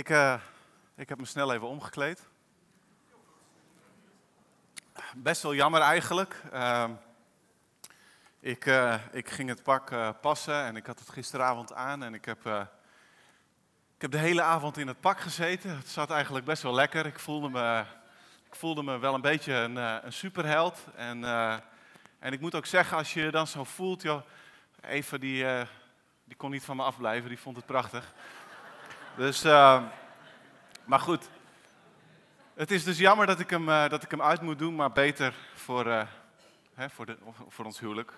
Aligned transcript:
Ik, 0.00 0.08
uh, 0.08 0.34
ik 0.94 1.08
heb 1.08 1.18
me 1.18 1.24
snel 1.24 1.52
even 1.52 1.68
omgekleed. 1.68 2.28
Best 5.16 5.42
wel 5.42 5.54
jammer 5.54 5.80
eigenlijk. 5.80 6.42
Uh, 6.52 6.84
ik, 8.40 8.66
uh, 8.66 8.94
ik 9.12 9.30
ging 9.30 9.48
het 9.48 9.62
pak 9.62 9.90
uh, 9.90 10.08
passen 10.20 10.64
en 10.64 10.76
ik 10.76 10.86
had 10.86 10.98
het 10.98 11.08
gisteravond 11.08 11.72
aan 11.72 12.02
en 12.02 12.14
ik 12.14 12.24
heb, 12.24 12.46
ik 13.94 14.00
heb 14.00 14.10
de 14.10 14.18
hele 14.18 14.42
avond 14.42 14.78
in 14.78 14.86
het 14.86 15.00
pak 15.00 15.20
gezeten. 15.20 15.76
Het 15.76 15.88
zat 15.88 16.10
eigenlijk 16.10 16.44
best 16.44 16.62
wel 16.62 16.74
lekker. 16.74 17.06
Ik 17.06 17.18
voelde 17.18 17.48
me, 17.48 17.84
ik 18.46 18.54
voelde 18.54 18.82
me 18.82 18.98
wel 18.98 19.14
een 19.14 19.20
beetje 19.20 19.52
een, 19.52 19.76
een 19.76 20.12
superheld. 20.12 20.86
En, 20.94 21.24
en 22.18 22.32
ik 22.32 22.40
moet 22.40 22.54
ook 22.54 22.66
zeggen, 22.66 22.96
als 22.96 23.14
je 23.14 23.22
je 23.22 23.30
dan 23.30 23.46
zo 23.46 23.64
voelt, 23.64 24.02
joh, 24.02 24.22
Eva 24.80 25.18
die, 25.18 25.46
die 26.24 26.36
kon 26.36 26.50
niet 26.50 26.64
van 26.64 26.76
me 26.76 26.82
afblijven, 26.82 27.28
die 27.28 27.38
vond 27.38 27.56
het 27.56 27.66
prachtig. 27.66 28.12
Dus, 29.16 29.44
uh, 29.44 29.82
maar 30.90 31.00
goed. 31.00 31.30
Het 32.54 32.70
is 32.70 32.84
dus 32.84 32.98
jammer 32.98 33.26
dat 33.26 33.40
ik 33.40 33.50
hem, 33.50 33.68
uh, 33.68 33.88
dat 33.88 34.02
ik 34.02 34.10
hem 34.10 34.22
uit 34.22 34.40
moet 34.40 34.58
doen, 34.58 34.74
maar 34.74 34.92
beter 34.92 35.34
voor, 35.54 35.86
uh, 35.86 36.02
hè, 36.74 36.90
voor, 36.90 37.06
de, 37.06 37.16
voor 37.48 37.64
ons 37.64 37.80
huwelijk. 37.80 38.12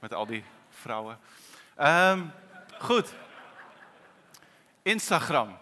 Met 0.00 0.14
al 0.14 0.26
die 0.26 0.44
vrouwen. 0.70 1.18
Um, 1.80 2.32
goed. 2.78 3.14
Instagram. 4.82 5.58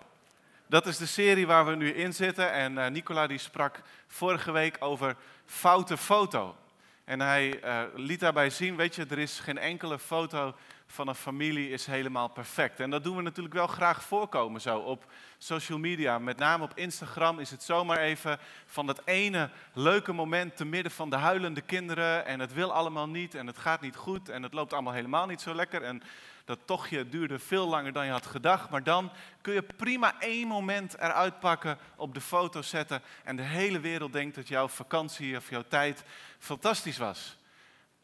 Dat 0.67 0.87
is 0.87 0.97
de 0.97 1.07
serie 1.07 1.47
waar 1.47 1.67
we 1.67 1.75
nu 1.75 1.93
in 1.93 2.15
zitten. 2.15 2.53
En 2.53 2.73
uh, 2.73 2.87
Nicola 2.87 3.27
die 3.27 3.39
sprak 3.39 3.81
vorige 4.07 4.51
week 4.51 4.77
over 4.79 5.17
foute 5.47 5.97
foto. 5.97 6.57
En 7.05 7.21
hij 7.21 7.61
liet 7.95 8.21
daarbij 8.21 8.51
zien, 8.51 8.77
weet 8.77 8.95
je, 8.95 9.07
er 9.11 9.19
is 9.19 9.41
geen 9.41 9.59
enkele 9.59 9.99
foto 9.99 10.55
van 10.91 11.09
een 11.09 11.15
familie 11.15 11.71
is 11.71 11.87
helemaal 11.87 12.29
perfect. 12.29 12.81
En 12.81 12.91
dat 12.91 13.05
doen 13.05 13.17
we 13.17 13.23
natuurlijk 13.23 13.55
wel 13.55 13.67
graag 13.67 14.03
voorkomen 14.03 14.61
zo 14.61 14.79
op 14.79 15.05
social 15.39 15.79
media. 15.79 16.19
Met 16.19 16.37
name 16.37 16.65
op 16.65 16.73
Instagram 16.75 17.39
is 17.39 17.51
het 17.51 17.63
zomaar 17.63 17.99
even 17.99 18.39
van 18.67 18.87
dat 18.87 19.03
ene 19.05 19.51
leuke 19.73 20.13
moment 20.13 20.57
te 20.57 20.65
midden 20.65 20.93
van 20.93 21.11
de 21.11 21.17
huilende 21.17 21.61
kinderen. 21.61 22.27
En 22.27 22.41
het 22.41 22.53
wil 22.53 22.73
allemaal 22.73 23.09
niet 23.09 23.35
en 23.35 23.47
het 23.47 23.59
gaat 23.59 23.81
niet 23.81 23.97
goed 23.97 24.29
en 24.29 24.43
het 24.43 24.53
loopt 24.53 24.73
allemaal 24.73 24.93
helemaal 24.93 25.27
niet 25.27 25.41
zo 25.41 25.55
lekker. 25.55 25.83
En 25.83 26.03
dat 26.45 26.59
tochtje 26.65 27.09
duurde 27.09 27.39
veel 27.39 27.69
langer 27.69 27.93
dan 27.93 28.05
je 28.07 28.13
had 28.13 28.27
gedacht. 28.27 28.71
Maar 28.71 28.83
dan 28.83 29.13
kun 29.41 29.55
je 29.55 29.63
prima 29.63 30.21
één 30.21 30.49
moment 30.49 30.95
eruit 30.95 31.41
pakken, 31.41 31.79
op 31.97 32.15
de 32.15 32.21
foto 32.21 32.63
zetten. 32.63 33.03
En 33.25 33.37
de 33.37 33.43
hele 33.43 33.81
wereld 33.81 34.13
denkt 34.13 34.35
dat 34.35 34.49
jouw 34.49 34.69
vakantie 34.69 35.37
of 35.37 35.51
jouw 35.51 35.65
tijd 35.69 36.05
fantastisch 36.39 36.99
was. 36.99 37.37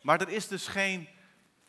Maar 0.03 0.21
er 0.21 0.29
is 0.29 0.49
dus 0.49 0.69
geen 0.69 1.09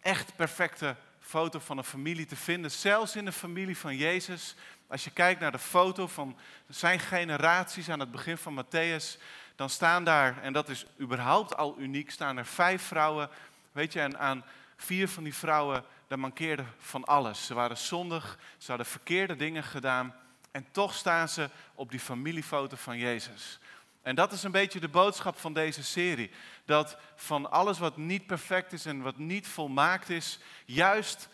echt 0.01 0.35
perfecte 0.35 0.95
foto 1.27 1.59
van 1.59 1.77
een 1.77 1.83
familie 1.83 2.25
te 2.25 2.35
vinden. 2.35 2.71
Zelfs 2.71 3.15
in 3.15 3.25
de 3.25 3.31
familie 3.31 3.77
van 3.77 3.95
Jezus. 3.95 4.55
Als 4.87 5.03
je 5.03 5.11
kijkt 5.11 5.39
naar 5.39 5.51
de 5.51 5.59
foto 5.59 6.07
van 6.07 6.37
zijn 6.69 6.99
generaties 6.99 7.89
aan 7.89 7.99
het 7.99 8.11
begin 8.11 8.37
van 8.37 8.63
Matthäus, 8.63 9.21
dan 9.55 9.69
staan 9.69 10.03
daar, 10.03 10.41
en 10.41 10.53
dat 10.53 10.69
is 10.69 10.85
überhaupt 10.99 11.57
al 11.57 11.75
uniek, 11.79 12.11
staan 12.11 12.37
er 12.37 12.45
vijf 12.45 12.81
vrouwen. 12.81 13.29
Weet 13.71 13.93
je, 13.93 13.99
en 13.99 14.19
aan 14.19 14.45
vier 14.77 15.09
van 15.09 15.23
die 15.23 15.35
vrouwen, 15.35 15.83
daar 16.07 16.19
mankeerde 16.19 16.65
van 16.79 17.03
alles. 17.03 17.45
Ze 17.45 17.53
waren 17.53 17.77
zondig, 17.77 18.39
ze 18.57 18.67
hadden 18.67 18.85
verkeerde 18.85 19.35
dingen 19.35 19.63
gedaan. 19.63 20.15
En 20.51 20.65
toch 20.71 20.93
staan 20.93 21.29
ze 21.29 21.49
op 21.73 21.91
die 21.91 21.99
familiefoto 21.99 22.75
van 22.75 22.97
Jezus. 22.97 23.59
En 24.07 24.15
dat 24.15 24.31
is 24.31 24.43
een 24.43 24.51
beetje 24.51 24.79
de 24.79 24.87
boodschap 24.87 25.37
van 25.37 25.53
deze 25.53 25.83
serie. 25.83 26.31
Dat 26.65 26.97
van 27.15 27.51
alles 27.51 27.79
wat 27.79 27.97
niet 27.97 28.25
perfect 28.25 28.73
is 28.73 28.85
en 28.85 29.01
wat 29.01 29.17
niet 29.17 29.47
volmaakt 29.47 30.09
is, 30.09 30.39
juist 30.65 31.29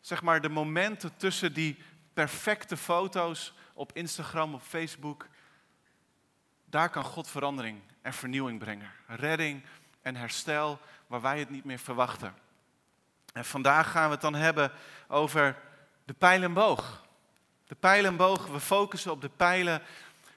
zeg 0.00 0.22
maar 0.22 0.40
de 0.40 0.48
momenten 0.48 1.16
tussen 1.16 1.52
die 1.52 1.78
perfecte 2.12 2.76
foto's 2.76 3.54
op 3.72 3.92
Instagram, 3.92 4.54
op 4.54 4.62
Facebook, 4.62 5.28
daar 6.64 6.90
kan 6.90 7.04
God 7.04 7.28
verandering 7.28 7.80
en 8.02 8.12
vernieuwing 8.12 8.58
brengen. 8.58 8.90
Redding 9.06 9.62
en 10.02 10.16
herstel 10.16 10.78
waar 11.06 11.20
wij 11.20 11.38
het 11.38 11.50
niet 11.50 11.64
meer 11.64 11.78
verwachten. 11.78 12.34
En 13.32 13.44
vandaag 13.44 13.90
gaan 13.90 14.06
we 14.06 14.12
het 14.12 14.20
dan 14.20 14.34
hebben 14.34 14.72
over 15.08 15.56
de 16.04 16.14
pijl 16.14 16.42
en 16.42 16.52
boog. 16.52 17.06
De 17.66 17.74
pijl 17.74 18.04
en 18.04 18.16
boog, 18.16 18.46
we 18.46 18.60
focussen 18.60 19.10
op 19.10 19.20
de 19.20 19.30
pijlen 19.36 19.82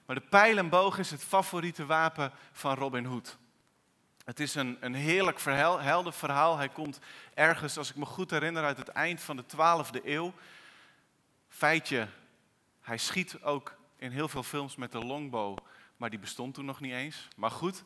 maar 0.07 0.15
de 0.15 0.21
pijl 0.29 0.57
en 0.57 0.71
is 0.97 1.11
het 1.11 1.23
favoriete 1.23 1.85
wapen 1.85 2.31
van 2.51 2.75
Robin 2.75 3.05
Hood. 3.05 3.37
Het 4.25 4.39
is 4.39 4.55
een, 4.55 4.77
een 4.79 4.93
heerlijk 4.93 5.39
verhaal, 5.39 5.79
helder 5.79 6.13
verhaal. 6.13 6.57
Hij 6.57 6.69
komt 6.69 6.99
ergens, 7.33 7.77
als 7.77 7.89
ik 7.89 7.95
me 7.95 8.05
goed 8.05 8.31
herinner, 8.31 8.63
uit 8.63 8.77
het 8.77 8.87
eind 8.87 9.21
van 9.21 9.35
de 9.35 9.43
12e 9.43 10.05
eeuw. 10.05 10.33
Feitje, 11.47 12.07
hij 12.81 12.97
schiet 12.97 13.41
ook 13.41 13.75
in 13.97 14.11
heel 14.11 14.27
veel 14.27 14.43
films 14.43 14.75
met 14.75 14.91
de 14.91 15.05
longbow, 15.05 15.57
maar 15.97 16.09
die 16.09 16.19
bestond 16.19 16.53
toen 16.53 16.65
nog 16.65 16.79
niet 16.79 16.93
eens. 16.93 17.27
Maar 17.35 17.51
goed, 17.51 17.83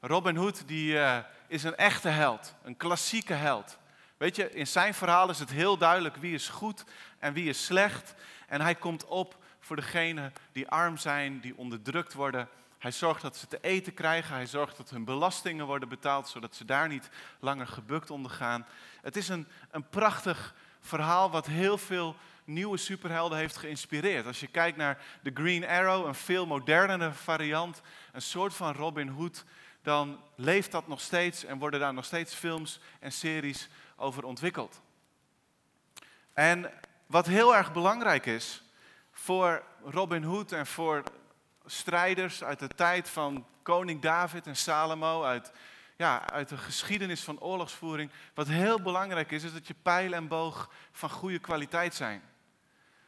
Robin 0.00 0.36
Hood 0.36 0.68
die, 0.68 0.92
uh, 0.92 1.18
is 1.48 1.62
een 1.62 1.76
echte 1.76 2.08
held, 2.08 2.54
een 2.62 2.76
klassieke 2.76 3.34
held. 3.34 3.78
Weet 4.16 4.36
je, 4.36 4.50
in 4.50 4.66
zijn 4.66 4.94
verhaal 4.94 5.30
is 5.30 5.38
het 5.38 5.50
heel 5.50 5.78
duidelijk 5.78 6.16
wie 6.16 6.34
is 6.34 6.48
goed 6.48 6.84
en 7.18 7.32
wie 7.32 7.48
is 7.48 7.64
slecht. 7.64 8.14
En 8.46 8.60
hij 8.60 8.74
komt 8.74 9.06
op 9.06 9.43
voor 9.64 9.76
degenen 9.76 10.32
die 10.52 10.68
arm 10.68 10.96
zijn, 10.96 11.40
die 11.40 11.56
onderdrukt 11.56 12.14
worden. 12.14 12.48
Hij 12.78 12.90
zorgt 12.90 13.22
dat 13.22 13.36
ze 13.36 13.46
te 13.46 13.58
eten 13.60 13.94
krijgen. 13.94 14.34
Hij 14.34 14.46
zorgt 14.46 14.76
dat 14.76 14.90
hun 14.90 15.04
belastingen 15.04 15.66
worden 15.66 15.88
betaald, 15.88 16.28
zodat 16.28 16.54
ze 16.54 16.64
daar 16.64 16.88
niet 16.88 17.08
langer 17.38 17.66
gebukt 17.66 18.10
onder 18.10 18.30
gaan. 18.30 18.66
Het 19.02 19.16
is 19.16 19.28
een, 19.28 19.48
een 19.70 19.88
prachtig 19.88 20.54
verhaal 20.80 21.30
wat 21.30 21.46
heel 21.46 21.78
veel 21.78 22.16
nieuwe 22.44 22.76
superhelden 22.76 23.38
heeft 23.38 23.56
geïnspireerd. 23.56 24.26
Als 24.26 24.40
je 24.40 24.46
kijkt 24.46 24.76
naar 24.76 25.02
The 25.22 25.30
Green 25.34 25.66
Arrow, 25.66 26.06
een 26.06 26.14
veel 26.14 26.46
modernere 26.46 27.12
variant, 27.12 27.80
een 28.12 28.22
soort 28.22 28.54
van 28.54 28.72
Robin 28.72 29.08
Hood, 29.08 29.44
dan 29.82 30.20
leeft 30.34 30.70
dat 30.70 30.88
nog 30.88 31.00
steeds 31.00 31.44
en 31.44 31.58
worden 31.58 31.80
daar 31.80 31.94
nog 31.94 32.04
steeds 32.04 32.34
films 32.34 32.80
en 33.00 33.12
series 33.12 33.68
over 33.96 34.24
ontwikkeld. 34.24 34.80
En 36.32 36.70
wat 37.06 37.26
heel 37.26 37.56
erg 37.56 37.72
belangrijk 37.72 38.26
is, 38.26 38.63
voor 39.24 39.62
Robin 39.84 40.22
Hood 40.22 40.52
en 40.52 40.66
voor 40.66 41.02
strijders 41.66 42.44
uit 42.44 42.58
de 42.58 42.68
tijd 42.68 43.10
van 43.10 43.46
koning 43.62 44.00
David 44.00 44.46
en 44.46 44.56
Salomo, 44.56 45.22
uit, 45.22 45.52
ja, 45.96 46.30
uit 46.30 46.48
de 46.48 46.56
geschiedenis 46.56 47.22
van 47.22 47.40
oorlogsvoering. 47.40 48.10
Wat 48.34 48.48
heel 48.48 48.82
belangrijk 48.82 49.30
is, 49.30 49.42
is 49.42 49.52
dat 49.52 49.66
je 49.66 49.74
pijl 49.82 50.12
en 50.12 50.28
boog 50.28 50.70
van 50.92 51.10
goede 51.10 51.38
kwaliteit 51.38 51.94
zijn. 51.94 52.22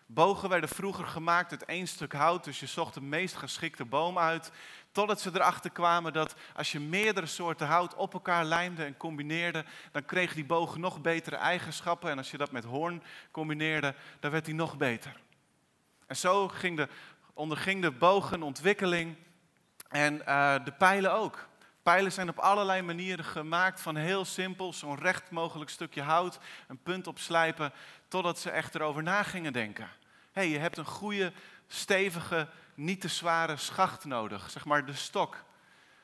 Bogen 0.07 0.49
werden 0.49 0.69
vroeger 0.69 1.07
gemaakt 1.07 1.51
uit 1.51 1.65
één 1.65 1.87
stuk 1.87 2.13
hout, 2.13 2.45
dus 2.45 2.61
je 2.61 2.67
zocht 2.67 2.95
de 2.95 3.01
meest 3.01 3.37
geschikte 3.37 3.85
boom 3.85 4.19
uit. 4.19 4.51
Totdat 4.93 5.21
ze 5.21 5.31
erachter 5.35 5.71
kwamen 5.71 6.13
dat 6.13 6.35
als 6.55 6.73
je 6.73 6.81
meerdere 6.81 7.27
soorten 7.27 7.67
hout 7.67 7.95
op 7.95 8.13
elkaar 8.13 8.45
lijmde 8.45 8.85
en 8.85 8.97
combineerde, 8.97 9.65
dan 9.93 10.05
kreeg 10.05 10.35
die 10.35 10.45
boog 10.45 10.77
nog 10.77 11.01
betere 11.01 11.37
eigenschappen. 11.37 12.11
En 12.11 12.19
als 12.19 12.31
je 12.31 12.37
dat 12.37 12.51
met 12.51 12.65
hoorn 12.65 13.03
combineerde, 13.31 13.95
dan 14.21 14.31
werd 14.31 14.45
die 14.45 14.55
nog 14.55 14.77
beter. 14.77 15.25
En 16.07 16.17
zo 16.17 16.49
ging 16.49 16.77
de, 16.77 16.89
onderging 17.35 17.83
de 17.83 17.91
boog 17.91 18.33
een 18.33 18.43
ontwikkeling 18.43 19.17
en 19.89 20.15
uh, 20.15 20.55
de 20.65 20.73
pijlen 20.73 21.13
ook. 21.13 21.49
Pijlen 21.83 22.13
zijn 22.13 22.29
op 22.29 22.39
allerlei 22.39 22.83
manieren 22.83 23.25
gemaakt, 23.25 23.81
van 23.81 23.97
heel 23.97 24.25
simpel, 24.25 24.73
zo'n 24.73 24.99
recht 24.99 25.31
mogelijk 25.31 25.71
stukje 25.71 26.03
hout, 26.03 26.39
een 26.69 26.83
punt 26.83 27.07
opslijpen, 27.07 27.73
totdat 28.09 28.39
ze 28.39 28.51
echt 28.51 28.75
erover 28.75 29.03
na 29.03 29.23
gingen 29.23 29.53
denken. 29.53 29.85
Hé, 29.85 30.43
hey, 30.43 30.49
je 30.49 30.59
hebt 30.59 30.77
een 30.77 30.85
goede, 30.85 31.33
stevige, 31.67 32.49
niet 32.75 33.01
te 33.01 33.09
zware 33.09 33.57
schacht 33.57 34.05
nodig, 34.05 34.51
zeg 34.51 34.65
maar 34.65 34.87
de 34.87 34.95
stok. 34.95 35.45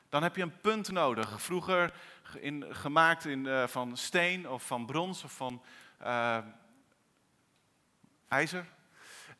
Dan 0.09 0.23
heb 0.23 0.35
je 0.35 0.41
een 0.41 0.59
punt 0.61 0.91
nodig. 0.91 1.41
Vroeger 1.41 1.93
in, 2.39 2.65
gemaakt 2.69 3.25
in, 3.25 3.45
uh, 3.45 3.67
van 3.67 3.97
steen 3.97 4.49
of 4.49 4.63
van 4.63 4.85
brons 4.85 5.23
of 5.23 5.31
van 5.31 5.61
uh, 6.01 6.37
ijzer, 8.27 8.65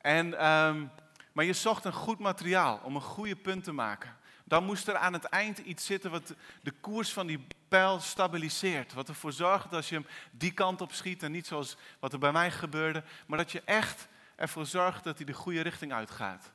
en, 0.03 0.45
um, 0.47 0.91
maar 1.31 1.45
je 1.45 1.53
zocht 1.53 1.85
een 1.85 1.93
goed 1.93 2.19
materiaal 2.19 2.79
om 2.83 2.95
een 2.95 3.01
goede 3.01 3.35
punt 3.35 3.63
te 3.63 3.71
maken. 3.71 4.17
Dan 4.43 4.65
moest 4.65 4.87
er 4.87 4.95
aan 4.95 5.13
het 5.13 5.23
eind 5.23 5.57
iets 5.57 5.85
zitten 5.85 6.11
wat 6.11 6.33
de 6.61 6.71
koers 6.71 7.13
van 7.13 7.27
die 7.27 7.45
pijl 7.67 7.99
stabiliseert. 7.99 8.93
Wat 8.93 9.07
ervoor 9.07 9.31
zorgt 9.31 9.63
dat 9.63 9.73
als 9.73 9.89
je 9.89 9.95
hem 9.95 10.05
die 10.31 10.51
kant 10.51 10.81
op 10.81 10.91
schiet 10.91 11.23
en 11.23 11.31
niet 11.31 11.47
zoals 11.47 11.77
wat 11.99 12.13
er 12.13 12.19
bij 12.19 12.31
mij 12.31 12.51
gebeurde, 12.51 13.03
maar 13.27 13.37
dat 13.37 13.51
je 13.51 13.61
echt 13.65 14.07
ervoor 14.35 14.65
zorgt 14.65 15.03
dat 15.03 15.17
hij 15.17 15.25
de 15.25 15.33
goede 15.33 15.61
richting 15.61 15.93
uitgaat. 15.93 16.51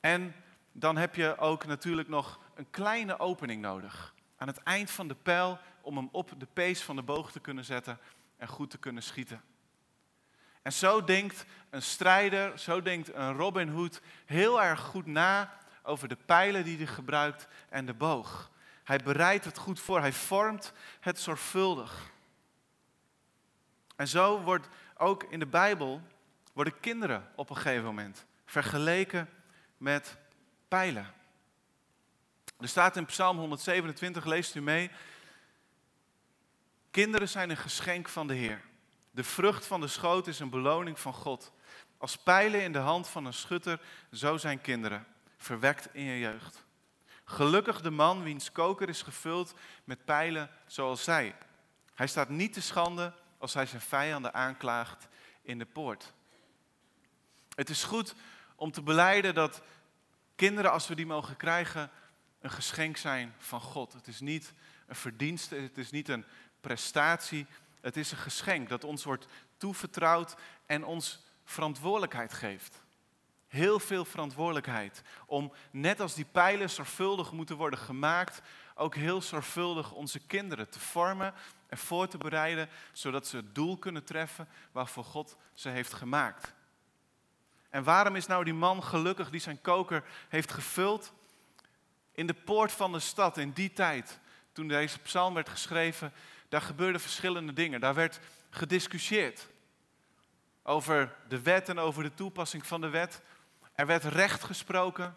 En 0.00 0.34
dan 0.72 0.96
heb 0.96 1.14
je 1.14 1.38
ook 1.38 1.66
natuurlijk 1.66 2.08
nog 2.08 2.40
een 2.54 2.70
kleine 2.70 3.18
opening 3.18 3.62
nodig. 3.62 4.14
Aan 4.36 4.46
het 4.46 4.62
eind 4.62 4.90
van 4.90 5.08
de 5.08 5.16
pijl 5.22 5.58
om 5.80 5.96
hem 5.96 6.08
op 6.12 6.32
de 6.38 6.48
pees 6.52 6.82
van 6.82 6.96
de 6.96 7.02
boog 7.02 7.32
te 7.32 7.40
kunnen 7.40 7.64
zetten 7.64 7.98
en 8.36 8.48
goed 8.48 8.70
te 8.70 8.78
kunnen 8.78 9.02
schieten. 9.02 9.42
En 10.62 10.72
zo 10.72 11.04
denkt 11.04 11.44
een 11.70 11.82
strijder, 11.82 12.58
zo 12.58 12.82
denkt 12.82 13.14
een 13.14 13.36
Robin 13.36 13.68
Hood 13.68 14.00
heel 14.24 14.62
erg 14.62 14.80
goed 14.80 15.06
na 15.06 15.58
over 15.82 16.08
de 16.08 16.16
pijlen 16.16 16.64
die 16.64 16.76
hij 16.76 16.86
gebruikt 16.86 17.48
en 17.68 17.86
de 17.86 17.94
boog. 17.94 18.50
Hij 18.84 18.98
bereidt 18.98 19.44
het 19.44 19.58
goed 19.58 19.80
voor, 19.80 20.00
hij 20.00 20.12
vormt 20.12 20.72
het 21.00 21.20
zorgvuldig. 21.20 22.10
En 23.96 24.08
zo 24.08 24.40
wordt 24.40 24.68
ook 24.96 25.22
in 25.22 25.38
de 25.38 25.46
Bijbel, 25.46 26.02
worden 26.52 26.80
kinderen 26.80 27.30
op 27.34 27.50
een 27.50 27.56
gegeven 27.56 27.84
moment 27.84 28.26
vergeleken 28.46 29.28
met 29.76 30.16
pijlen. 30.68 31.14
Er 32.58 32.68
staat 32.68 32.96
in 32.96 33.04
Psalm 33.04 33.38
127, 33.38 34.24
leest 34.24 34.54
u 34.54 34.60
mee. 34.60 34.90
Kinderen 36.90 37.28
zijn 37.28 37.50
een 37.50 37.56
geschenk 37.56 38.08
van 38.08 38.26
de 38.26 38.34
Heer. 38.34 38.60
De 39.14 39.24
vrucht 39.24 39.66
van 39.66 39.80
de 39.80 39.86
schoot 39.86 40.26
is 40.26 40.38
een 40.38 40.50
beloning 40.50 41.00
van 41.00 41.12
God. 41.12 41.52
Als 41.98 42.16
pijlen 42.16 42.62
in 42.62 42.72
de 42.72 42.78
hand 42.78 43.08
van 43.08 43.24
een 43.24 43.32
schutter, 43.32 43.80
zo 44.12 44.36
zijn 44.36 44.60
kinderen, 44.60 45.06
verwekt 45.36 45.94
in 45.94 46.04
je 46.04 46.18
jeugd. 46.18 46.64
Gelukkig 47.24 47.80
de 47.80 47.90
man 47.90 48.22
wiens 48.22 48.52
koker 48.52 48.88
is 48.88 49.02
gevuld 49.02 49.54
met 49.84 50.04
pijlen 50.04 50.50
zoals 50.66 51.04
zij. 51.04 51.34
Hij 51.94 52.06
staat 52.06 52.28
niet 52.28 52.52
te 52.52 52.62
schande 52.62 53.12
als 53.38 53.54
hij 53.54 53.66
zijn 53.66 53.80
vijanden 53.80 54.34
aanklaagt 54.34 55.08
in 55.42 55.58
de 55.58 55.66
poort. 55.66 56.12
Het 57.54 57.70
is 57.70 57.84
goed 57.84 58.14
om 58.56 58.70
te 58.70 58.82
beleiden 58.82 59.34
dat 59.34 59.62
kinderen, 60.34 60.72
als 60.72 60.88
we 60.88 60.94
die 60.94 61.06
mogen 61.06 61.36
krijgen, 61.36 61.90
een 62.40 62.50
geschenk 62.50 62.96
zijn 62.96 63.34
van 63.38 63.60
God. 63.60 63.92
Het 63.92 64.06
is 64.06 64.20
niet 64.20 64.52
een 64.86 64.96
verdienste, 64.96 65.54
het 65.54 65.78
is 65.78 65.90
niet 65.90 66.08
een 66.08 66.24
prestatie, 66.60 67.46
het 67.82 67.96
is 67.96 68.10
een 68.12 68.18
geschenk 68.18 68.68
dat 68.68 68.84
ons 68.84 69.04
wordt 69.04 69.26
toevertrouwd 69.56 70.34
en 70.66 70.84
ons 70.84 71.24
verantwoordelijkheid 71.44 72.32
geeft. 72.32 72.82
Heel 73.48 73.78
veel 73.78 74.04
verantwoordelijkheid 74.04 75.02
om, 75.26 75.52
net 75.70 76.00
als 76.00 76.14
die 76.14 76.24
pijlen 76.24 76.70
zorgvuldig 76.70 77.32
moeten 77.32 77.56
worden 77.56 77.78
gemaakt, 77.78 78.42
ook 78.74 78.94
heel 78.94 79.22
zorgvuldig 79.22 79.92
onze 79.92 80.18
kinderen 80.18 80.70
te 80.70 80.80
vormen 80.80 81.34
en 81.66 81.78
voor 81.78 82.08
te 82.08 82.18
bereiden, 82.18 82.68
zodat 82.92 83.26
ze 83.26 83.36
het 83.36 83.54
doel 83.54 83.76
kunnen 83.76 84.04
treffen 84.04 84.48
waarvoor 84.72 85.04
God 85.04 85.36
ze 85.54 85.68
heeft 85.68 85.92
gemaakt. 85.92 86.52
En 87.70 87.84
waarom 87.84 88.16
is 88.16 88.26
nou 88.26 88.44
die 88.44 88.54
man 88.54 88.82
gelukkig 88.82 89.30
die 89.30 89.40
zijn 89.40 89.60
koker 89.60 90.04
heeft 90.28 90.52
gevuld? 90.52 91.12
In 92.12 92.26
de 92.26 92.34
poort 92.34 92.72
van 92.72 92.92
de 92.92 93.00
stad 93.00 93.38
in 93.38 93.50
die 93.50 93.72
tijd, 93.72 94.18
toen 94.52 94.68
deze 94.68 94.98
psalm 94.98 95.34
werd 95.34 95.48
geschreven, 95.48 96.12
daar 96.52 96.62
gebeurden 96.62 97.00
verschillende 97.00 97.52
dingen. 97.52 97.80
Daar 97.80 97.94
werd 97.94 98.20
gediscussieerd 98.50 99.48
over 100.62 101.14
de 101.28 101.42
wet 101.42 101.68
en 101.68 101.78
over 101.78 102.02
de 102.02 102.14
toepassing 102.14 102.66
van 102.66 102.80
de 102.80 102.88
wet. 102.88 103.22
Er 103.74 103.86
werd 103.86 104.04
recht 104.04 104.44
gesproken. 104.44 105.16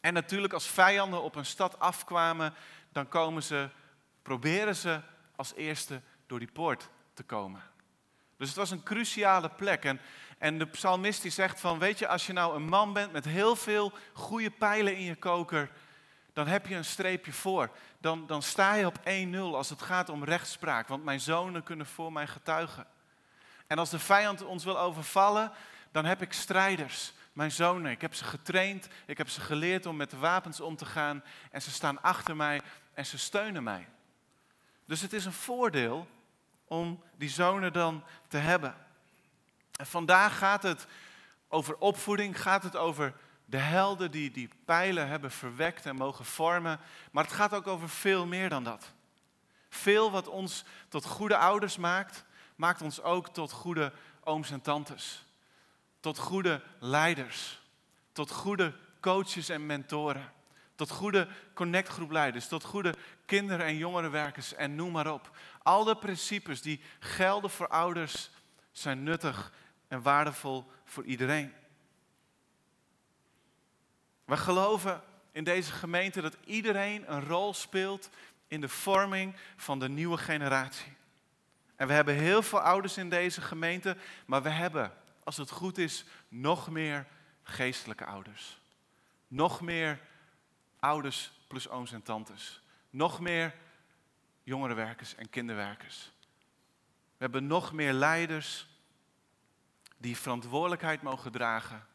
En 0.00 0.14
natuurlijk 0.14 0.52
als 0.52 0.66
vijanden 0.66 1.22
op 1.22 1.34
een 1.34 1.46
stad 1.46 1.78
afkwamen, 1.78 2.54
dan 2.90 3.08
komen 3.08 3.42
ze, 3.42 3.68
proberen 4.22 4.76
ze 4.76 5.00
als 5.36 5.54
eerste 5.54 6.00
door 6.26 6.38
die 6.38 6.52
poort 6.52 6.88
te 7.14 7.22
komen. 7.22 7.62
Dus 8.36 8.48
het 8.48 8.56
was 8.56 8.70
een 8.70 8.82
cruciale 8.82 9.48
plek. 9.48 9.84
En, 9.84 10.00
en 10.38 10.58
de 10.58 10.66
psalmist 10.66 11.22
die 11.22 11.30
zegt 11.30 11.60
van, 11.60 11.78
weet 11.78 11.98
je, 11.98 12.08
als 12.08 12.26
je 12.26 12.32
nou 12.32 12.56
een 12.56 12.68
man 12.68 12.92
bent 12.92 13.12
met 13.12 13.24
heel 13.24 13.56
veel 13.56 13.92
goede 14.12 14.50
pijlen 14.50 14.96
in 14.96 15.04
je 15.04 15.16
koker, 15.16 15.70
dan 16.32 16.46
heb 16.46 16.66
je 16.66 16.74
een 16.74 16.84
streepje 16.84 17.32
voor. 17.32 17.70
Dan, 17.98 18.26
dan 18.26 18.42
sta 18.42 18.74
je 18.74 18.86
op 18.86 18.98
1-0 18.98 19.02
als 19.36 19.70
het 19.70 19.82
gaat 19.82 20.08
om 20.08 20.24
rechtspraak, 20.24 20.88
want 20.88 21.04
mijn 21.04 21.20
zonen 21.20 21.62
kunnen 21.62 21.86
voor 21.86 22.12
mij 22.12 22.26
getuigen. 22.26 22.86
En 23.66 23.78
als 23.78 23.90
de 23.90 23.98
vijand 23.98 24.42
ons 24.42 24.64
wil 24.64 24.78
overvallen, 24.78 25.52
dan 25.90 26.04
heb 26.04 26.22
ik 26.22 26.32
strijders, 26.32 27.12
mijn 27.32 27.52
zonen. 27.52 27.90
Ik 27.90 28.00
heb 28.00 28.14
ze 28.14 28.24
getraind, 28.24 28.88
ik 29.06 29.18
heb 29.18 29.28
ze 29.28 29.40
geleerd 29.40 29.86
om 29.86 29.96
met 29.96 30.10
de 30.10 30.16
wapens 30.16 30.60
om 30.60 30.76
te 30.76 30.86
gaan 30.86 31.24
en 31.50 31.62
ze 31.62 31.70
staan 31.70 32.02
achter 32.02 32.36
mij 32.36 32.60
en 32.94 33.06
ze 33.06 33.18
steunen 33.18 33.62
mij. 33.62 33.88
Dus 34.86 35.00
het 35.00 35.12
is 35.12 35.24
een 35.24 35.32
voordeel 35.32 36.08
om 36.64 37.02
die 37.16 37.28
zonen 37.28 37.72
dan 37.72 38.04
te 38.28 38.36
hebben. 38.36 38.74
En 39.76 39.86
vandaag 39.86 40.38
gaat 40.38 40.62
het 40.62 40.86
over 41.48 41.76
opvoeding, 41.76 42.40
gaat 42.40 42.62
het 42.62 42.76
over 42.76 43.14
de 43.52 43.58
helden 43.58 44.10
die 44.10 44.30
die 44.30 44.48
pijlen 44.64 45.08
hebben 45.08 45.30
verwekt 45.30 45.86
en 45.86 45.96
mogen 45.96 46.24
vormen. 46.24 46.80
Maar 47.10 47.24
het 47.24 47.32
gaat 47.32 47.54
ook 47.54 47.66
over 47.66 47.88
veel 47.88 48.26
meer 48.26 48.48
dan 48.48 48.64
dat. 48.64 48.92
Veel 49.68 50.10
wat 50.10 50.28
ons 50.28 50.64
tot 50.88 51.04
goede 51.04 51.36
ouders 51.36 51.76
maakt, 51.76 52.24
maakt 52.56 52.82
ons 52.82 53.02
ook 53.02 53.28
tot 53.28 53.52
goede 53.52 53.92
ooms 54.24 54.50
en 54.50 54.60
tantes. 54.60 55.24
Tot 56.00 56.18
goede 56.18 56.62
leiders. 56.78 57.60
Tot 58.12 58.30
goede 58.30 58.74
coaches 59.00 59.48
en 59.48 59.66
mentoren. 59.66 60.32
Tot 60.74 60.90
goede 60.90 61.28
connectgroepleiders. 61.54 62.48
Tot 62.48 62.64
goede 62.64 62.94
kinderen- 63.26 63.66
en 63.66 63.76
jongerenwerkers 63.76 64.54
en 64.54 64.74
noem 64.74 64.92
maar 64.92 65.12
op. 65.12 65.36
Al 65.62 65.84
de 65.84 65.96
principes 65.96 66.62
die 66.62 66.80
gelden 66.98 67.50
voor 67.50 67.68
ouders 67.68 68.30
zijn 68.70 69.02
nuttig 69.02 69.52
en 69.88 70.02
waardevol 70.02 70.72
voor 70.84 71.04
iedereen. 71.04 71.52
We 74.32 74.38
geloven 74.38 75.02
in 75.32 75.44
deze 75.44 75.72
gemeente 75.72 76.20
dat 76.20 76.36
iedereen 76.44 77.12
een 77.12 77.24
rol 77.24 77.54
speelt 77.54 78.10
in 78.46 78.60
de 78.60 78.68
vorming 78.68 79.34
van 79.56 79.78
de 79.78 79.88
nieuwe 79.88 80.16
generatie. 80.16 80.92
En 81.76 81.86
we 81.86 81.92
hebben 81.92 82.14
heel 82.14 82.42
veel 82.42 82.60
ouders 82.60 82.96
in 82.96 83.08
deze 83.08 83.40
gemeente, 83.40 83.96
maar 84.26 84.42
we 84.42 84.48
hebben, 84.48 84.92
als 85.24 85.36
het 85.36 85.50
goed 85.50 85.78
is, 85.78 86.04
nog 86.28 86.70
meer 86.70 87.06
geestelijke 87.42 88.04
ouders. 88.04 88.60
Nog 89.28 89.60
meer 89.60 90.00
ouders 90.78 91.32
plus 91.46 91.68
ooms 91.68 91.92
en 91.92 92.02
tantes. 92.02 92.62
Nog 92.90 93.20
meer 93.20 93.54
jongerenwerkers 94.42 95.14
en 95.14 95.30
kinderwerkers. 95.30 96.10
We 97.16 97.18
hebben 97.18 97.46
nog 97.46 97.72
meer 97.72 97.92
leiders 97.92 98.66
die 99.96 100.16
verantwoordelijkheid 100.16 101.02
mogen 101.02 101.32
dragen 101.32 101.90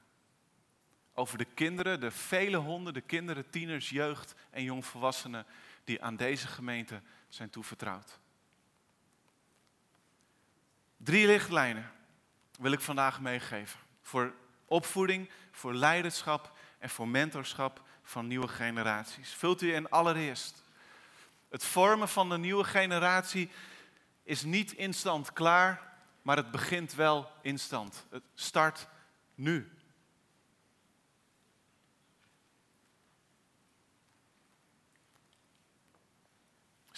over 1.20 1.38
de 1.38 1.46
kinderen, 1.46 2.00
de 2.00 2.12
vele 2.12 2.58
honderden 2.58 3.06
kinderen, 3.06 3.50
tieners, 3.50 3.90
jeugd 3.90 4.36
en 4.50 4.64
jongvolwassenen 4.64 5.46
die 5.84 6.04
aan 6.04 6.16
deze 6.16 6.48
gemeente 6.48 7.02
zijn 7.28 7.50
toevertrouwd. 7.50 8.20
Drie 10.98 11.28
lichtlijnen 11.28 11.92
wil 12.60 12.72
ik 12.72 12.80
vandaag 12.80 13.22
meegeven. 13.22 13.80
Voor 14.02 14.34
opvoeding, 14.66 15.30
voor 15.52 15.74
leiderschap 15.74 16.58
en 16.80 16.90
voor 16.90 17.08
mentorschap 17.08 17.82
van 18.04 18.28
nieuwe 18.28 18.48
generaties. 18.48 19.34
Vult 19.34 19.62
u 19.62 19.74
in 19.74 19.90
allereerst. 19.90 20.64
Het 21.50 21.64
vormen 21.64 22.10
van 22.10 22.30
de 22.30 22.38
nieuwe 22.38 22.64
generatie 22.64 23.50
is 24.24 24.44
niet 24.44 24.72
instant 24.72 25.34
klaar, 25.34 25.94
maar 26.22 26.38
het 26.38 26.52
begint 26.52 26.94
wel 26.94 27.32
instant. 27.42 28.06
Het 28.10 28.24
start 28.34 28.88
nu. 29.36 29.77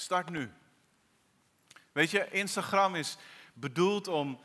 Start 0.09 0.29
nu. 0.29 0.51
Weet 1.91 2.11
je, 2.11 2.29
Instagram 2.31 2.95
is 2.95 3.17
bedoeld 3.53 4.07
om 4.07 4.39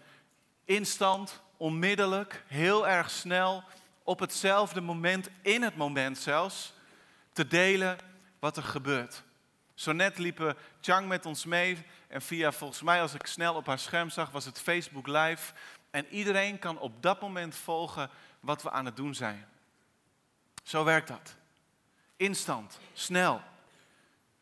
instant, 0.65 1.41
onmiddellijk, 1.57 2.45
heel 2.47 2.89
erg 2.89 3.11
snel, 3.11 3.65
op 4.03 4.19
hetzelfde 4.19 4.81
moment, 4.81 5.29
in 5.43 5.63
het 5.63 5.77
moment 5.77 6.19
zelfs, 6.19 6.73
te 7.33 7.47
delen 7.47 7.99
wat 8.39 8.57
er 8.57 8.63
gebeurt. 8.63 9.23
Zo 9.75 9.93
net 9.93 10.19
liepen 10.19 10.57
Chang 10.81 11.09
met 11.09 11.27
ons 11.27 11.45
mee 11.45 11.87
en 12.09 12.23
via, 12.23 12.53
volgens 12.53 12.83
mij 12.83 13.01
als 13.01 13.15
ik 13.15 13.27
snel 13.27 13.55
op 13.55 13.67
haar 13.67 13.79
scherm 13.79 14.11
zag, 14.11 14.31
was 14.31 14.45
het 14.45 14.61
Facebook 14.61 15.07
Live. 15.07 15.53
En 15.91 16.07
iedereen 16.07 16.59
kan 16.59 16.79
op 16.79 17.03
dat 17.03 17.21
moment 17.21 17.57
volgen 17.57 18.11
wat 18.41 18.63
we 18.63 18.71
aan 18.71 18.85
het 18.85 18.97
doen 18.97 19.15
zijn. 19.15 19.49
Zo 20.63 20.85
werkt 20.85 21.09
dat. 21.09 21.35
Instant, 22.17 22.79
snel. 22.93 23.53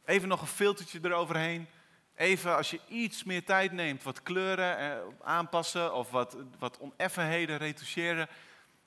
Even 0.05 0.29
nog 0.29 0.41
een 0.41 0.47
filtertje 0.47 0.99
eroverheen. 1.03 1.69
Even 2.15 2.57
als 2.57 2.71
je 2.71 2.81
iets 2.89 3.25
meer 3.25 3.45
tijd 3.45 3.73
neemt, 3.73 4.03
wat 4.03 4.23
kleuren 4.23 4.79
eh, 4.79 4.99
aanpassen 5.23 5.95
of 5.95 6.11
wat, 6.11 6.37
wat 6.59 6.79
oneffenheden 6.79 7.57
retoucheren. 7.57 8.29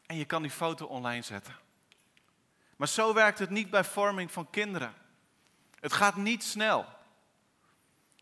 En 0.05 0.17
je 0.17 0.25
kan 0.25 0.41
die 0.41 0.51
foto 0.51 0.86
online 0.86 1.22
zetten. 1.22 1.55
Maar 2.75 2.88
zo 2.88 3.13
werkt 3.13 3.39
het 3.39 3.50
niet 3.50 3.69
bij 3.69 3.84
vorming 3.84 4.31
van 4.31 4.50
kinderen. 4.50 4.93
Het 5.79 5.93
gaat 5.93 6.15
niet 6.15 6.43
snel. 6.43 6.86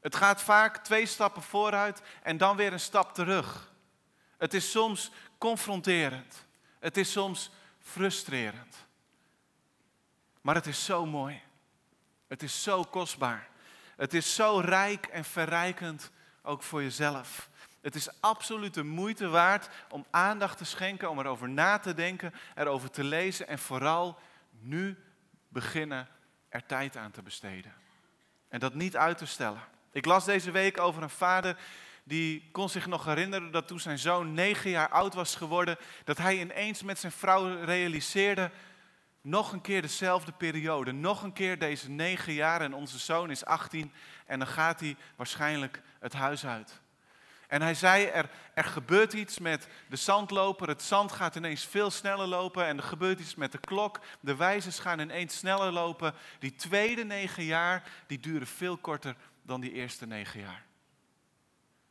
Het 0.01 0.15
gaat 0.15 0.41
vaak 0.41 0.77
twee 0.77 1.05
stappen 1.05 1.41
vooruit 1.41 2.01
en 2.23 2.37
dan 2.37 2.55
weer 2.55 2.73
een 2.73 2.79
stap 2.79 3.13
terug. 3.13 3.71
Het 4.37 4.53
is 4.53 4.71
soms 4.71 5.11
confronterend. 5.37 6.45
Het 6.79 6.97
is 6.97 7.11
soms 7.11 7.51
frustrerend. 7.81 8.75
Maar 10.41 10.55
het 10.55 10.67
is 10.67 10.85
zo 10.85 11.05
mooi. 11.05 11.41
Het 12.33 12.43
is 12.43 12.63
zo 12.63 12.83
kostbaar. 12.83 13.47
Het 13.95 14.13
is 14.13 14.35
zo 14.35 14.61
rijk 14.65 15.05
en 15.05 15.25
verrijkend 15.25 16.11
ook 16.41 16.63
voor 16.63 16.81
jezelf. 16.81 17.49
Het 17.81 17.95
is 17.95 18.21
absoluut 18.21 18.73
de 18.73 18.83
moeite 18.83 19.27
waard 19.27 19.69
om 19.89 20.05
aandacht 20.11 20.57
te 20.57 20.65
schenken, 20.65 21.09
om 21.09 21.19
erover 21.19 21.49
na 21.49 21.77
te 21.77 21.93
denken, 21.93 22.33
erover 22.55 22.89
te 22.89 23.03
lezen 23.03 23.47
en 23.47 23.59
vooral 23.59 24.19
nu 24.59 24.97
beginnen 25.47 26.07
er 26.49 26.65
tijd 26.65 26.97
aan 26.97 27.11
te 27.11 27.21
besteden. 27.21 27.73
En 28.49 28.59
dat 28.59 28.73
niet 28.73 28.97
uit 28.97 29.17
te 29.17 29.25
stellen. 29.25 29.61
Ik 29.91 30.05
las 30.05 30.25
deze 30.25 30.51
week 30.51 30.79
over 30.79 31.03
een 31.03 31.09
vader 31.09 31.57
die 32.03 32.49
kon 32.51 32.69
zich 32.69 32.87
nog 32.87 33.05
herinneren 33.05 33.51
dat 33.51 33.67
toen 33.67 33.79
zijn 33.79 33.99
zoon 33.99 34.33
negen 34.33 34.69
jaar 34.69 34.89
oud 34.89 35.13
was 35.13 35.35
geworden, 35.35 35.77
dat 36.03 36.17
hij 36.17 36.39
ineens 36.39 36.83
met 36.83 36.99
zijn 36.99 37.11
vrouw 37.11 37.63
realiseerde, 37.63 38.51
nog 39.23 39.51
een 39.51 39.61
keer 39.61 39.81
dezelfde 39.81 40.31
periode, 40.31 40.91
nog 40.91 41.23
een 41.23 41.33
keer 41.33 41.59
deze 41.59 41.89
negen 41.89 42.33
jaar 42.33 42.61
en 42.61 42.73
onze 42.73 42.99
zoon 42.99 43.31
is 43.31 43.45
18 43.45 43.93
en 44.25 44.39
dan 44.39 44.47
gaat 44.47 44.79
hij 44.79 44.95
waarschijnlijk 45.15 45.81
het 45.99 46.13
huis 46.13 46.45
uit. 46.45 46.81
En 47.47 47.61
hij 47.61 47.73
zei, 47.73 48.05
er, 48.05 48.29
er 48.53 48.63
gebeurt 48.63 49.13
iets 49.13 49.39
met 49.39 49.67
de 49.89 49.95
zandloper, 49.95 50.67
het 50.67 50.81
zand 50.81 51.11
gaat 51.11 51.35
ineens 51.35 51.65
veel 51.65 51.91
sneller 51.91 52.27
lopen 52.27 52.65
en 52.65 52.77
er 52.77 52.83
gebeurt 52.83 53.19
iets 53.19 53.35
met 53.35 53.51
de 53.51 53.57
klok, 53.57 53.99
de 54.19 54.35
wijzers 54.35 54.79
gaan 54.79 54.99
ineens 54.99 55.37
sneller 55.37 55.71
lopen. 55.71 56.13
Die 56.39 56.55
tweede 56.55 57.03
negen 57.03 57.43
jaar, 57.43 57.83
die 58.07 58.19
duren 58.19 58.47
veel 58.47 58.77
korter 58.77 59.15
dan 59.41 59.61
die 59.61 59.71
eerste 59.71 60.05
negen 60.05 60.39
jaar. 60.39 60.63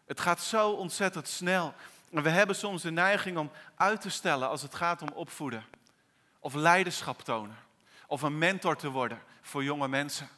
Het 0.06 0.20
gaat 0.20 0.40
zo 0.40 0.70
ontzettend 0.70 1.28
snel. 1.28 1.74
En 2.10 2.22
we 2.22 2.30
hebben 2.30 2.56
soms 2.56 2.82
de 2.82 2.90
neiging 2.90 3.36
om 3.36 3.50
uit 3.74 4.00
te 4.00 4.10
stellen 4.10 4.48
als 4.48 4.62
het 4.62 4.74
gaat 4.74 5.02
om 5.02 5.08
opvoeden. 5.08 5.64
Of 6.44 6.54
leiderschap 6.54 7.22
tonen. 7.22 7.56
Of 8.06 8.22
een 8.22 8.38
mentor 8.38 8.76
te 8.76 8.90
worden 8.90 9.22
voor 9.42 9.64
jonge 9.64 9.88
mensen. 9.88 10.28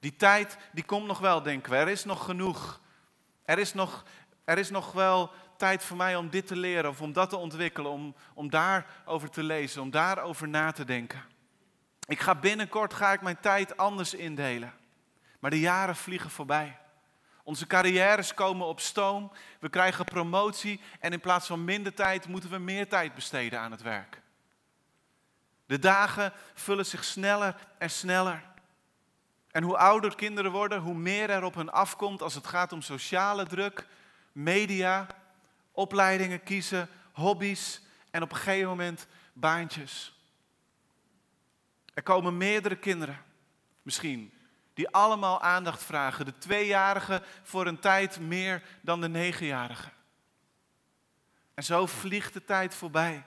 Die 0.00 0.16
tijd, 0.16 0.58
die 0.72 0.84
komt 0.84 1.06
nog 1.06 1.18
wel, 1.18 1.42
denken 1.42 1.70
we. 1.70 1.76
Er 1.76 1.88
is 1.88 2.04
nog 2.04 2.24
genoeg. 2.24 2.80
Er 3.44 3.58
is 3.58 3.74
nog, 3.74 4.04
er 4.44 4.58
is 4.58 4.70
nog 4.70 4.92
wel 4.92 5.30
tijd 5.56 5.84
voor 5.84 5.96
mij 5.96 6.16
om 6.16 6.30
dit 6.30 6.46
te 6.46 6.56
leren 6.56 6.90
of 6.90 7.00
om 7.00 7.12
dat 7.12 7.30
te 7.30 7.36
ontwikkelen. 7.36 7.90
Om, 7.90 8.14
om 8.34 8.50
daarover 8.50 9.30
te 9.30 9.42
lezen, 9.42 9.82
om 9.82 9.90
daarover 9.90 10.48
na 10.48 10.72
te 10.72 10.84
denken. 10.84 11.22
Ik 12.06 12.20
ga 12.20 12.34
binnenkort, 12.34 12.94
ga 12.94 13.12
ik 13.12 13.20
mijn 13.20 13.40
tijd 13.40 13.76
anders 13.76 14.14
indelen. 14.14 14.74
Maar 15.38 15.50
de 15.50 15.60
jaren 15.60 15.96
vliegen 15.96 16.30
voorbij. 16.30 16.78
Onze 17.42 17.66
carrières 17.66 18.34
komen 18.34 18.66
op 18.66 18.80
stoom. 18.80 19.32
We 19.60 19.68
krijgen 19.68 20.04
promotie 20.04 20.80
en 21.00 21.12
in 21.12 21.20
plaats 21.20 21.46
van 21.46 21.64
minder 21.64 21.94
tijd 21.94 22.26
moeten 22.26 22.50
we 22.50 22.58
meer 22.58 22.88
tijd 22.88 23.14
besteden 23.14 23.60
aan 23.60 23.70
het 23.70 23.82
werk. 23.82 24.20
De 25.68 25.78
dagen 25.78 26.32
vullen 26.54 26.86
zich 26.86 27.04
sneller 27.04 27.56
en 27.78 27.90
sneller. 27.90 28.42
En 29.50 29.62
hoe 29.62 29.76
ouder 29.76 30.14
kinderen 30.14 30.50
worden, 30.50 30.80
hoe 30.80 30.94
meer 30.94 31.30
er 31.30 31.44
op 31.44 31.54
hen 31.54 31.72
afkomt 31.72 32.22
als 32.22 32.34
het 32.34 32.46
gaat 32.46 32.72
om 32.72 32.82
sociale 32.82 33.46
druk, 33.46 33.86
media, 34.32 35.06
opleidingen 35.72 36.42
kiezen, 36.42 36.88
hobby's 37.12 37.80
en 38.10 38.22
op 38.22 38.30
een 38.30 38.36
gegeven 38.36 38.68
moment 38.68 39.06
baantjes. 39.32 40.20
Er 41.94 42.02
komen 42.02 42.36
meerdere 42.36 42.76
kinderen, 42.76 43.22
misschien, 43.82 44.32
die 44.74 44.88
allemaal 44.88 45.40
aandacht 45.40 45.82
vragen. 45.82 46.24
De 46.24 46.38
tweejarigen 46.38 47.22
voor 47.42 47.66
een 47.66 47.80
tijd 47.80 48.20
meer 48.20 48.62
dan 48.80 49.00
de 49.00 49.08
negenjarigen. 49.08 49.92
En 51.54 51.64
zo 51.64 51.86
vliegt 51.86 52.32
de 52.32 52.44
tijd 52.44 52.74
voorbij. 52.74 53.24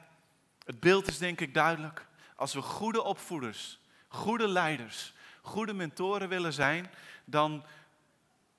Het 0.66 0.80
beeld 0.80 1.08
is 1.08 1.18
denk 1.18 1.42
ik 1.42 1.54
duidelijk. 1.54 2.10
Als 2.42 2.54
we 2.54 2.62
goede 2.62 3.04
opvoeders, 3.04 3.80
goede 4.08 4.48
leiders, 4.48 5.14
goede 5.42 5.74
mentoren 5.74 6.30
willen 6.30 6.54
zijn, 6.54 6.92
dan, 7.26 7.64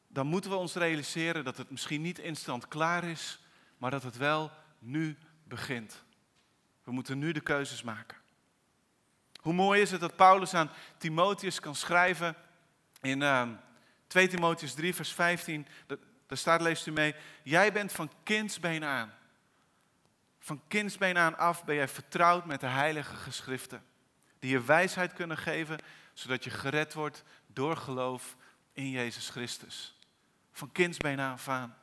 dan 0.08 0.26
moeten 0.26 0.50
we 0.50 0.56
ons 0.56 0.74
realiseren 0.74 1.44
dat 1.44 1.56
het 1.56 1.70
misschien 1.70 2.02
niet 2.02 2.18
instant 2.18 2.68
klaar 2.68 3.04
is, 3.04 3.38
maar 3.78 3.90
dat 3.90 4.02
het 4.02 4.16
wel 4.16 4.50
nu 4.78 5.18
begint. 5.44 6.04
We 6.84 6.92
moeten 6.92 7.18
nu 7.18 7.32
de 7.32 7.40
keuzes 7.40 7.82
maken. 7.82 8.18
Hoe 9.40 9.52
mooi 9.52 9.80
is 9.80 9.90
het 9.90 10.00
dat 10.00 10.16
Paulus 10.16 10.54
aan 10.54 10.70
Timotheus 10.98 11.60
kan 11.60 11.74
schrijven 11.74 12.34
in 13.00 13.20
uh, 13.20 13.40
ehm, 13.40 13.54
2 14.06 14.28
Timotheus 14.28 14.74
3, 14.74 14.94
vers 14.94 15.12
15. 15.12 15.66
Daar 15.86 16.38
staat, 16.38 16.60
leest 16.60 16.86
u 16.86 16.92
mee, 16.92 17.14
jij 17.42 17.72
bent 17.72 17.92
van 17.92 18.10
kindsbeen 18.22 18.84
aan. 18.84 19.12
Van 20.44 20.62
kindsbeen 20.68 21.18
aan 21.18 21.38
af 21.38 21.64
ben 21.64 21.74
jij 21.74 21.88
vertrouwd 21.88 22.44
met 22.44 22.60
de 22.60 22.66
heilige 22.66 23.16
geschriften. 23.16 23.84
Die 24.38 24.50
je 24.50 24.62
wijsheid 24.62 25.12
kunnen 25.12 25.38
geven 25.38 25.78
zodat 26.12 26.44
je 26.44 26.50
gered 26.50 26.94
wordt 26.94 27.22
door 27.46 27.76
geloof 27.76 28.36
in 28.72 28.90
Jezus 28.90 29.28
Christus. 29.28 29.98
Van 30.52 30.72
kindsbeen 30.72 31.20
af 31.20 31.48
aan. 31.48 31.76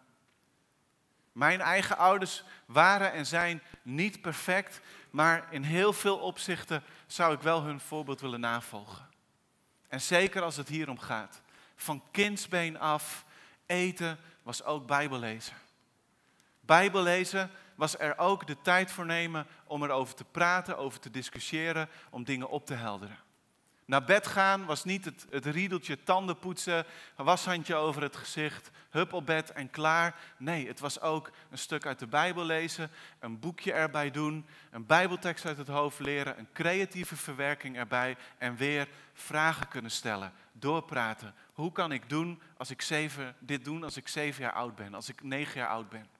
Mijn 1.31 1.61
eigen 1.61 1.97
ouders 1.97 2.43
waren 2.65 3.11
en 3.11 3.25
zijn 3.25 3.61
niet 3.81 4.21
perfect, 4.21 4.81
maar 5.09 5.47
in 5.53 5.63
heel 5.63 5.93
veel 5.93 6.17
opzichten 6.17 6.83
zou 7.07 7.33
ik 7.33 7.41
wel 7.41 7.63
hun 7.63 7.79
voorbeeld 7.79 8.21
willen 8.21 8.39
navolgen. 8.39 9.09
En 9.87 10.01
zeker 10.01 10.41
als 10.41 10.55
het 10.55 10.67
hier 10.67 10.89
om 10.89 10.99
gaat. 10.99 11.41
Van 11.75 12.03
kindsbeen 12.11 12.79
af, 12.79 13.25
eten 13.65 14.17
was 14.43 14.63
ook 14.63 14.87
bijbellezen. 14.87 15.55
Bijbellezen 16.59 17.51
was 17.79 17.99
er 17.99 18.17
ook 18.17 18.47
de 18.47 18.61
tijd 18.61 18.91
voor 18.91 19.05
nemen 19.05 19.47
om 19.65 19.83
erover 19.83 20.15
te 20.15 20.23
praten, 20.23 20.77
over 20.77 20.99
te 20.99 21.11
discussiëren, 21.11 21.89
om 22.09 22.23
dingen 22.23 22.49
op 22.49 22.65
te 22.65 22.73
helderen. 22.73 23.17
Naar 23.85 24.03
bed 24.03 24.27
gaan 24.27 24.65
was 24.65 24.83
niet 24.83 25.05
het, 25.05 25.25
het 25.29 25.45
riedeltje 25.45 26.03
tanden 26.03 26.39
poetsen, 26.39 26.85
een 27.15 27.25
washandje 27.25 27.75
over 27.75 28.01
het 28.01 28.15
gezicht, 28.15 28.71
hup 28.89 29.13
op 29.13 29.25
bed 29.25 29.51
en 29.51 29.69
klaar. 29.69 30.15
Nee, 30.37 30.67
het 30.67 30.79
was 30.79 31.01
ook 31.01 31.31
een 31.49 31.57
stuk 31.57 31.85
uit 31.85 31.99
de 31.99 32.07
Bijbel 32.07 32.45
lezen, 32.45 32.91
een 33.19 33.39
boekje 33.39 33.73
erbij 33.73 34.11
doen, 34.11 34.45
een 34.71 34.85
Bijbeltekst 34.85 35.45
uit 35.45 35.57
het 35.57 35.67
hoofd 35.67 35.99
leren, 35.99 36.39
een 36.39 36.51
creatieve 36.53 37.15
verwerking 37.15 37.77
erbij 37.77 38.17
en 38.37 38.55
weer 38.55 38.87
vragen 39.13 39.67
kunnen 39.67 39.91
stellen, 39.91 40.33
doorpraten. 40.51 41.33
Hoe 41.53 41.71
kan 41.71 41.91
ik 41.91 42.09
doen 42.09 42.41
als 42.57 42.69
ik 42.69 42.81
zeven, 42.81 43.35
dit 43.39 43.65
doen 43.65 43.83
als 43.83 43.97
ik 43.97 44.07
zeven 44.07 44.43
jaar 44.43 44.53
oud 44.53 44.75
ben, 44.75 44.93
als 44.93 45.09
ik 45.09 45.23
negen 45.23 45.59
jaar 45.59 45.69
oud 45.69 45.89
ben? 45.89 46.18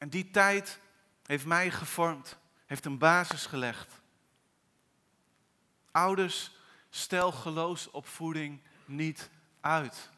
En 0.00 0.08
die 0.08 0.30
tijd 0.30 0.80
heeft 1.26 1.46
mij 1.46 1.70
gevormd, 1.70 2.38
heeft 2.66 2.84
een 2.84 2.98
basis 2.98 3.46
gelegd. 3.46 4.00
Ouders, 5.90 6.50
stel 6.90 7.32
geloofsopvoeding 7.32 8.60
niet 8.84 9.30
uit. 9.60 10.10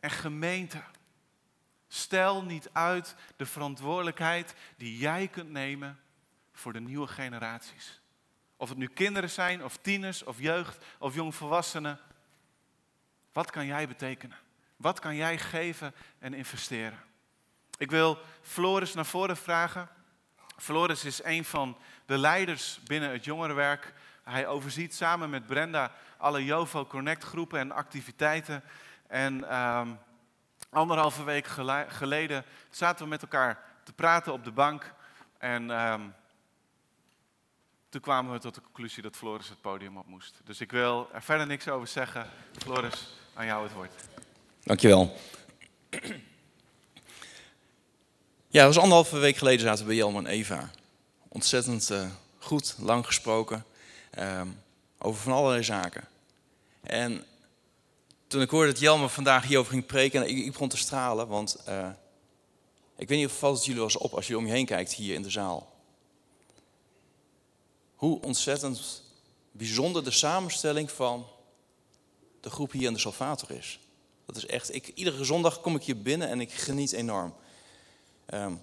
En 0.00 0.10
gemeente, 0.10 0.82
stel 1.88 2.42
niet 2.44 2.68
uit 2.72 3.14
de 3.36 3.46
verantwoordelijkheid 3.46 4.54
die 4.76 4.98
jij 4.98 5.28
kunt 5.28 5.50
nemen 5.50 6.00
voor 6.52 6.72
de 6.72 6.80
nieuwe 6.80 7.06
generaties. 7.06 8.00
Of 8.56 8.68
het 8.68 8.78
nu 8.78 8.86
kinderen 8.86 9.30
zijn, 9.30 9.64
of 9.64 9.76
tieners, 9.76 10.22
of 10.22 10.40
jeugd, 10.40 10.84
of 10.98 11.14
jongvolwassenen. 11.14 12.00
Wat 13.32 13.50
kan 13.50 13.66
jij 13.66 13.88
betekenen? 13.88 14.38
Wat 14.76 14.98
kan 14.98 15.16
jij 15.16 15.38
geven 15.38 15.94
en 16.18 16.34
investeren? 16.34 17.04
Ik 17.76 17.90
wil 17.90 18.18
Floris 18.42 18.94
naar 18.94 19.06
voren 19.06 19.36
vragen. 19.36 19.88
Floris 20.56 21.04
is 21.04 21.24
een 21.24 21.44
van 21.44 21.76
de 22.06 22.18
leiders 22.18 22.80
binnen 22.84 23.10
het 23.10 23.24
jongerenwerk 23.24 23.94
hij 24.30 24.46
overziet 24.46 24.94
samen 24.94 25.30
met 25.30 25.46
Brenda 25.46 25.92
alle 26.16 26.44
Jovo 26.44 26.86
Connect 26.86 27.24
groepen 27.24 27.58
en 27.58 27.72
activiteiten. 27.72 28.62
En 29.06 29.56
um, 29.56 29.98
anderhalve 30.70 31.24
week 31.24 31.46
geleden 31.88 32.44
zaten 32.70 33.04
we 33.04 33.10
met 33.10 33.22
elkaar 33.22 33.64
te 33.84 33.92
praten 33.92 34.32
op 34.32 34.44
de 34.44 34.52
bank. 34.52 34.94
En 35.38 35.70
um, 35.70 36.14
toen 37.88 38.00
kwamen 38.00 38.32
we 38.32 38.38
tot 38.38 38.54
de 38.54 38.60
conclusie 38.60 39.02
dat 39.02 39.16
Floris 39.16 39.48
het 39.48 39.60
podium 39.60 39.96
op 39.96 40.06
moest. 40.06 40.40
Dus 40.44 40.60
ik 40.60 40.70
wil 40.70 41.08
er 41.12 41.22
verder 41.22 41.46
niks 41.46 41.68
over 41.68 41.88
zeggen. 41.88 42.26
Floris, 42.58 43.14
aan 43.34 43.46
jou 43.46 43.62
het 43.62 43.72
woord. 43.72 43.92
Dankjewel. 44.62 45.16
Ja, 48.48 48.64
dat 48.64 48.74
was 48.74 48.82
anderhalve 48.82 49.18
week 49.18 49.36
geleden 49.36 49.60
zaten 49.60 49.80
we 49.80 49.86
bij 49.86 49.96
Jelman 49.96 50.26
en 50.26 50.32
Eva. 50.32 50.70
Ontzettend 51.28 51.90
uh, 51.90 52.06
goed, 52.38 52.74
lang 52.78 53.06
gesproken. 53.06 53.64
Ehm, 54.10 54.48
over 54.98 55.22
van 55.22 55.32
allerlei 55.32 55.62
zaken. 55.62 56.08
En 56.82 57.24
toen 58.26 58.42
ik 58.42 58.50
hoorde 58.50 58.72
dat 58.72 58.80
Jelme 58.80 59.08
vandaag 59.08 59.46
hierover 59.46 59.72
ging 59.72 59.86
preken, 59.86 60.28
ik, 60.28 60.52
begon 60.52 60.68
te 60.68 60.76
stralen, 60.76 61.28
want 61.28 61.56
uh, 61.68 61.88
ik 62.96 63.08
weet 63.08 63.18
niet 63.18 63.26
of 63.26 63.38
valt 63.38 63.56
het 63.56 63.64
jullie 63.64 63.80
wel 63.80 63.90
eens 63.90 63.98
op 63.98 64.12
als 64.12 64.26
je 64.26 64.38
om 64.38 64.46
je 64.46 64.52
heen 64.52 64.66
kijkt 64.66 64.92
hier 64.92 65.14
in 65.14 65.22
de 65.22 65.30
zaal. 65.30 65.72
Hoe 67.94 68.20
ontzettend 68.20 69.02
bijzonder 69.52 70.04
de 70.04 70.10
samenstelling 70.10 70.90
van 70.90 71.26
de 72.40 72.50
groep 72.50 72.72
hier 72.72 72.86
in 72.86 72.92
de 72.92 72.98
Salvator 72.98 73.50
is. 73.50 73.78
Dat 74.26 74.36
is 74.36 74.46
echt, 74.46 74.74
ik, 74.74 74.92
iedere 74.94 75.24
zondag 75.24 75.60
kom 75.60 75.74
ik 75.74 75.82
hier 75.82 76.02
binnen 76.02 76.28
en 76.28 76.40
ik 76.40 76.52
geniet 76.52 76.92
enorm. 76.92 77.34
Um, 78.34 78.62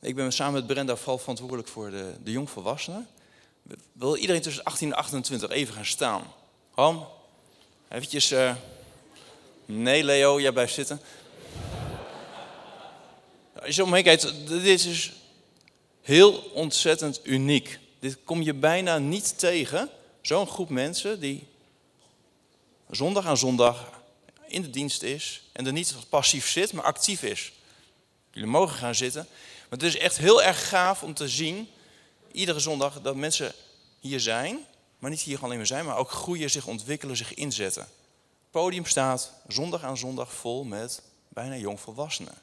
ik 0.00 0.14
ben 0.14 0.32
samen 0.32 0.52
met 0.52 0.66
Brenda 0.66 0.96
vooral 0.96 1.18
verantwoordelijk 1.18 1.68
voor 1.68 1.90
de, 1.90 2.14
de 2.22 2.30
jongvolwassenen. 2.30 3.08
Wil 3.92 4.16
iedereen 4.16 4.42
tussen 4.42 4.64
18 4.64 4.88
en 4.92 4.96
28 4.96 5.50
even 5.50 5.74
gaan 5.74 5.84
staan? 5.84 6.32
Han, 6.70 7.08
eventjes... 7.88 8.32
Uh... 8.32 8.54
Nee, 9.64 10.04
Leo, 10.04 10.40
jij 10.40 10.52
blijft 10.52 10.74
zitten. 10.74 11.00
Als 13.62 13.76
je 13.76 13.84
omheen 13.84 14.02
kijkt, 14.02 14.48
dit 14.48 14.84
is 14.84 15.12
heel 16.00 16.32
ontzettend 16.32 17.20
uniek. 17.22 17.78
Dit 17.98 18.18
kom 18.24 18.42
je 18.42 18.54
bijna 18.54 18.98
niet 18.98 19.38
tegen. 19.38 19.90
Zo'n 20.22 20.46
groep 20.46 20.68
mensen 20.68 21.20
die 21.20 21.46
zondag 22.90 23.26
aan 23.26 23.36
zondag 23.36 24.02
in 24.46 24.62
de 24.62 24.70
dienst 24.70 25.02
is 25.02 25.42
en 25.52 25.66
er 25.66 25.72
niet 25.72 25.94
passief 26.08 26.48
zit, 26.48 26.72
maar 26.72 26.84
actief 26.84 27.22
is. 27.22 27.52
Jullie 28.32 28.48
mogen 28.48 28.76
gaan 28.76 28.94
zitten. 28.94 29.26
Maar 29.68 29.78
het 29.78 29.82
is 29.82 29.96
echt 29.96 30.18
heel 30.18 30.42
erg 30.42 30.68
gaaf 30.68 31.02
om 31.02 31.14
te 31.14 31.28
zien, 31.28 31.68
iedere 32.32 32.58
zondag, 32.58 33.00
dat 33.00 33.16
mensen 33.16 33.52
hier 34.00 34.20
zijn. 34.20 34.58
Maar 34.98 35.10
niet 35.10 35.20
hier 35.20 35.42
alleen 35.42 35.56
maar 35.56 35.66
zijn, 35.66 35.84
maar 35.84 35.96
ook 35.96 36.10
groeien, 36.10 36.50
zich 36.50 36.66
ontwikkelen, 36.66 37.16
zich 37.16 37.34
inzetten. 37.34 37.82
Het 37.82 38.50
podium 38.50 38.86
staat 38.86 39.32
zondag 39.48 39.82
aan 39.82 39.96
zondag 39.96 40.32
vol 40.32 40.64
met 40.64 41.02
bijna 41.28 41.56
jongvolwassenen. 41.56 42.34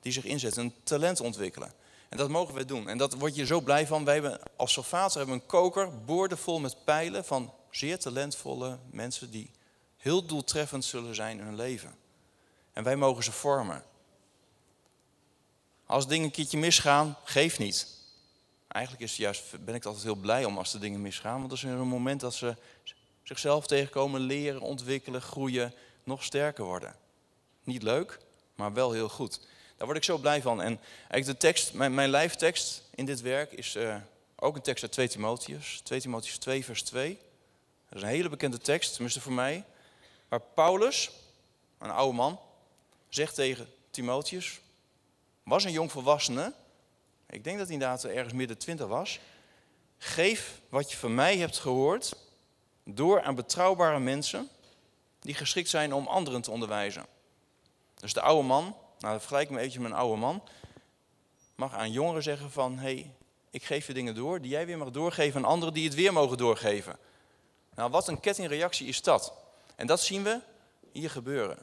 Die 0.00 0.12
zich 0.12 0.24
inzetten, 0.24 0.62
een 0.62 0.74
talent 0.82 1.20
ontwikkelen. 1.20 1.72
En 2.08 2.16
dat 2.16 2.28
mogen 2.28 2.54
we 2.54 2.64
doen. 2.64 2.88
En 2.88 2.98
dat 2.98 3.14
word 3.14 3.34
je 3.34 3.46
zo 3.46 3.60
blij 3.60 3.86
van. 3.86 4.04
Wij 4.04 4.14
hebben 4.14 4.40
als 4.56 4.72
Salvator 4.72 5.16
hebben 5.16 5.34
een 5.34 5.46
koker, 5.46 6.04
boordevol 6.04 6.60
met 6.60 6.84
pijlen 6.84 7.24
van 7.24 7.52
zeer 7.70 7.98
talentvolle 7.98 8.78
mensen 8.90 9.30
die 9.30 9.50
heel 9.96 10.26
doeltreffend 10.26 10.84
zullen 10.84 11.14
zijn 11.14 11.38
in 11.38 11.44
hun 11.44 11.56
leven. 11.56 11.94
En 12.72 12.84
wij 12.84 12.96
mogen 12.96 13.24
ze 13.24 13.32
vormen. 13.32 13.84
Als 15.86 16.06
dingen 16.06 16.24
een 16.24 16.30
keertje 16.30 16.58
misgaan, 16.58 17.16
geef 17.24 17.58
niet. 17.58 17.86
Eigenlijk 18.68 19.04
is 19.04 19.16
juist, 19.16 19.64
ben 19.64 19.74
ik 19.74 19.84
altijd 19.84 20.04
heel 20.04 20.14
blij 20.14 20.44
om 20.44 20.58
als 20.58 20.72
de 20.72 20.78
dingen 20.78 21.02
misgaan. 21.02 21.36
Want 21.38 21.48
dat 21.48 21.58
is 21.58 21.64
een 21.64 21.78
moment 21.78 22.20
dat 22.20 22.34
ze 22.34 22.56
zichzelf 23.22 23.66
tegenkomen, 23.66 24.20
leren, 24.20 24.60
ontwikkelen, 24.60 25.22
groeien, 25.22 25.74
nog 26.04 26.24
sterker 26.24 26.64
worden. 26.64 26.96
Niet 27.64 27.82
leuk, 27.82 28.18
maar 28.54 28.72
wel 28.72 28.92
heel 28.92 29.08
goed. 29.08 29.40
Daar 29.76 29.86
word 29.86 29.96
ik 29.98 30.04
zo 30.04 30.18
blij 30.18 30.42
van. 30.42 30.62
En 30.62 30.80
eigenlijk 30.98 31.26
de 31.26 31.46
tekst, 31.46 31.72
mijn, 31.72 31.94
mijn 31.94 32.08
lijftekst 32.08 32.82
in 32.94 33.04
dit 33.04 33.20
werk 33.20 33.52
is 33.52 33.76
uh, 33.76 33.96
ook 34.36 34.56
een 34.56 34.62
tekst 34.62 34.82
uit 34.82 34.92
2 34.92 35.08
Timotheus. 35.08 35.80
2 35.84 36.00
Timotheus 36.00 36.38
2 36.38 36.64
vers 36.64 36.82
2. 36.82 37.18
Dat 37.88 37.96
is 37.96 38.02
een 38.02 38.08
hele 38.08 38.28
bekende 38.28 38.58
tekst, 38.58 38.92
tenminste 38.92 39.20
voor 39.20 39.32
mij. 39.32 39.64
Waar 40.28 40.40
Paulus, 40.40 41.10
een 41.78 41.90
oude 41.90 42.16
man, 42.16 42.40
zegt 43.08 43.34
tegen 43.34 43.68
Timotheus, 43.90 44.60
was 45.44 45.64
een 45.64 45.72
jong 45.72 45.92
volwassene, 45.92 46.52
ik 47.26 47.44
denk 47.44 47.56
dat 47.58 47.66
hij 47.66 47.74
inderdaad 47.74 48.04
ergens 48.04 48.32
midden 48.32 48.58
twintig 48.58 48.86
was, 48.86 49.20
geef 49.98 50.60
wat 50.68 50.90
je 50.90 50.96
van 50.96 51.14
mij 51.14 51.36
hebt 51.38 51.58
gehoord 51.58 52.16
door 52.84 53.22
aan 53.22 53.34
betrouwbare 53.34 53.98
mensen 53.98 54.48
die 55.20 55.34
geschikt 55.34 55.68
zijn 55.68 55.92
om 55.92 56.06
anderen 56.06 56.42
te 56.42 56.50
onderwijzen. 56.50 57.06
Dus 57.94 58.12
de 58.12 58.20
oude 58.20 58.46
man, 58.46 58.76
nou 58.98 59.18
vergelijk 59.18 59.50
me 59.50 59.58
eventjes 59.58 59.82
met 59.82 59.90
een 59.90 59.98
oude 59.98 60.20
man, 60.20 60.42
mag 61.54 61.74
aan 61.74 61.92
jongeren 61.92 62.22
zeggen 62.22 62.50
van, 62.50 62.78
hé, 62.78 62.82
hey, 62.82 63.14
ik 63.50 63.64
geef 63.64 63.86
je 63.86 63.94
dingen 63.94 64.14
door 64.14 64.40
die 64.40 64.50
jij 64.50 64.66
weer 64.66 64.78
mag 64.78 64.90
doorgeven 64.90 65.44
aan 65.44 65.50
anderen 65.50 65.74
die 65.74 65.84
het 65.84 65.94
weer 65.94 66.12
mogen 66.12 66.36
doorgeven. 66.36 66.98
Nou, 67.74 67.90
wat 67.90 68.08
een 68.08 68.20
kettingreactie 68.20 68.86
is 68.86 69.02
dat. 69.02 69.32
En 69.76 69.86
dat 69.86 70.00
zien 70.00 70.22
we 70.22 70.40
hier 70.92 71.10
gebeuren. 71.10 71.58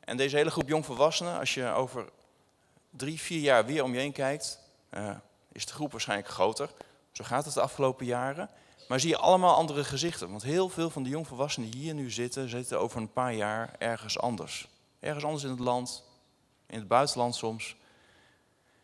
En 0.00 0.16
deze 0.16 0.36
hele 0.36 0.50
groep 0.50 0.68
jongvolwassenen, 0.68 1.38
als 1.38 1.54
je 1.54 1.68
over 1.68 2.08
drie, 2.96 3.20
vier 3.20 3.40
jaar 3.40 3.66
weer 3.66 3.82
om 3.82 3.92
je 3.92 3.98
heen 3.98 4.12
kijkt, 4.12 4.58
uh, 4.90 5.16
is 5.52 5.66
de 5.66 5.72
groep 5.72 5.92
waarschijnlijk 5.92 6.28
groter. 6.28 6.70
Zo 7.12 7.24
gaat 7.24 7.44
het 7.44 7.54
de 7.54 7.60
afgelopen 7.60 8.06
jaren. 8.06 8.50
Maar 8.88 9.00
zie 9.00 9.10
je 9.10 9.16
allemaal 9.16 9.54
andere 9.54 9.84
gezichten. 9.84 10.30
Want 10.30 10.42
heel 10.42 10.68
veel 10.68 10.90
van 10.90 11.02
de 11.02 11.08
jongvolwassenen 11.08 11.70
die 11.70 11.80
hier 11.80 11.94
nu 11.94 12.10
zitten, 12.10 12.48
zitten 12.48 12.80
over 12.80 13.00
een 13.00 13.12
paar 13.12 13.34
jaar 13.34 13.74
ergens 13.78 14.18
anders. 14.18 14.68
Ergens 15.00 15.24
anders 15.24 15.44
in 15.44 15.50
het 15.50 15.58
land, 15.58 16.04
in 16.66 16.78
het 16.78 16.88
buitenland 16.88 17.34
soms. 17.34 17.76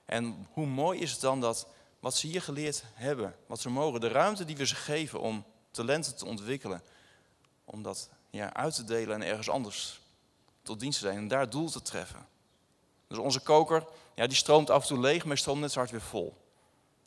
En 0.04 0.46
hoe 0.52 0.66
mooi 0.66 1.00
is 1.00 1.12
het 1.12 1.20
dan 1.20 1.40
dat 1.40 1.66
wat 2.00 2.16
ze 2.16 2.26
hier 2.26 2.42
geleerd 2.42 2.84
hebben, 2.94 3.34
wat 3.46 3.60
ze 3.60 3.70
mogen, 3.70 4.00
de 4.00 4.08
ruimte 4.08 4.44
die 4.44 4.56
we 4.56 4.66
ze 4.66 4.74
geven 4.74 5.20
om 5.20 5.44
talenten 5.70 6.16
te 6.16 6.26
ontwikkelen, 6.26 6.82
om 7.64 7.82
dat 7.82 8.08
ja, 8.30 8.54
uit 8.54 8.74
te 8.74 8.84
delen 8.84 9.14
en 9.14 9.28
ergens 9.28 9.50
anders 9.50 10.00
tot 10.62 10.80
dienst 10.80 10.98
te 10.98 11.06
zijn 11.06 11.18
en 11.18 11.28
daar 11.28 11.50
doel 11.50 11.70
te 11.70 11.82
treffen. 11.82 12.26
Dus 13.06 13.18
onze 13.18 13.40
koker, 13.40 13.84
ja, 14.14 14.26
die 14.26 14.36
stroomt 14.36 14.70
af 14.70 14.82
en 14.82 14.88
toe 14.88 15.00
leeg, 15.00 15.24
maar 15.24 15.38
stroomt 15.38 15.60
net 15.60 15.72
zo 15.72 15.78
hard 15.78 15.90
weer 15.90 16.00
vol. 16.00 16.36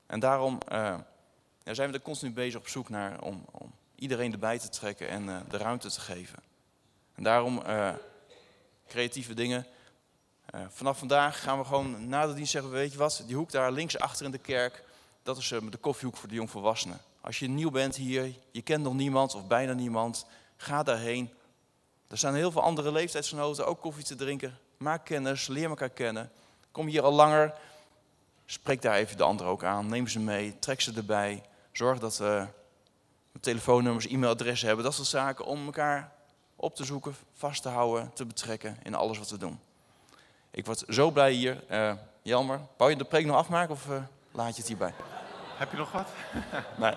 En 0.06 0.20
daarom 0.20 0.60
ja, 1.64 1.74
zijn 1.74 1.90
we 1.90 1.98
er 1.98 2.02
continu 2.02 2.32
bezig 2.32 2.60
op 2.60 2.68
zoek 2.68 2.90
naar 2.90 3.22
om, 3.22 3.46
om 3.52 3.74
iedereen 3.96 4.32
erbij 4.32 4.60
te 4.60 4.70
trekken 4.70 5.10
en 5.10 5.24
uh, 5.24 5.38
de 5.50 5.58
ruimte 5.58 5.92
te 5.92 6.00
geven. 6.02 6.40
En 7.16 7.24
daarom 7.24 7.62
uh, 7.68 7.94
creatieve 8.88 9.34
dingen. 9.34 9.66
vanaf 10.70 10.98
vandaag 10.98 11.42
gaan 11.42 11.58
we 11.60 11.66
gewoon 11.66 12.08
na 12.08 12.28
de 12.28 12.34
dienst 12.34 12.52
zeggen, 12.52 12.72
weet 12.72 12.92
je 12.92 12.98
wat, 12.98 13.24
die 13.26 13.36
hoek 13.36 13.52
daar 13.52 13.72
links 13.72 14.00
achter 14.00 14.26
in 14.26 14.32
de 14.32 14.38
kerk, 14.38 14.84
dat 15.24 15.38
is 15.38 15.48
de 15.48 15.78
koffiehoek 15.80 16.18
voor 16.18 16.30
de 16.30 16.36
jongvolwassenen. 16.36 17.00
Als 17.22 17.40
je 17.40 17.48
nieuw 17.48 17.72
bent 17.72 17.96
hier, 17.96 18.34
je 18.52 18.62
kent 18.62 18.84
nog 18.84 18.94
niemand 18.94 19.36
of 19.36 19.48
bijna 19.48 19.74
niemand, 19.74 20.26
ga 20.58 20.84
daarheen. 20.84 21.34
Er 22.08 22.18
staan 22.18 22.34
heel 22.34 22.52
veel 22.52 22.62
andere 22.62 22.92
leeftijdsgenoten 22.92 23.68
ook 23.68 23.82
koffie 23.82 24.04
te 24.04 24.16
drinken. 24.16 24.58
Maak 24.78 25.06
kennis, 25.06 25.48
leer 25.48 25.70
elkaar 25.70 25.90
kennen. 25.90 26.32
Kom 26.76 26.88
hier 26.88 27.04
al 27.04 27.12
langer, 27.12 27.54
spreek 28.46 28.82
daar 28.82 28.96
even 28.96 29.18
de 29.18 29.24
anderen 29.24 29.52
ook 29.52 29.64
aan. 29.64 29.88
Neem 29.88 30.08
ze 30.08 30.20
mee, 30.20 30.60
trek 30.60 30.82
ze 30.82 30.94
erbij. 30.96 31.44
Zorg 31.72 32.00
dat 32.00 32.18
we 32.18 32.48
telefoonnummers, 33.40 34.08
e-mailadressen 34.08 34.68
hebben. 34.68 34.86
Dat 34.86 34.94
soort 34.94 35.08
zaken 35.08 35.46
om 35.46 35.66
elkaar 35.66 36.12
op 36.56 36.76
te 36.76 36.84
zoeken, 36.84 37.16
vast 37.34 37.62
te 37.62 37.70
houden, 37.70 38.12
te 38.14 38.26
betrekken 38.26 38.78
in 38.84 38.96
alles 38.96 39.18
wat 39.18 39.30
we 39.30 39.38
doen. 39.38 39.60
Ik 40.52 40.66
word 40.66 40.84
zo 40.90 41.12
blij 41.12 41.32
hier. 41.32 41.64
Uh, 41.72 41.94
Jelmer, 42.22 42.60
wou 42.78 42.90
je 42.90 42.98
de 42.98 43.04
preek 43.04 43.26
nog 43.26 43.36
afmaken 43.36 43.74
of 43.74 43.86
uh, 43.86 43.98
laat 44.32 44.56
je 44.56 44.58
het 44.58 44.68
hierbij? 44.68 44.94
Heb 45.58 45.72
je 45.72 45.78
nog 45.78 45.92
wat? 45.92 46.10
nee. 46.78 46.94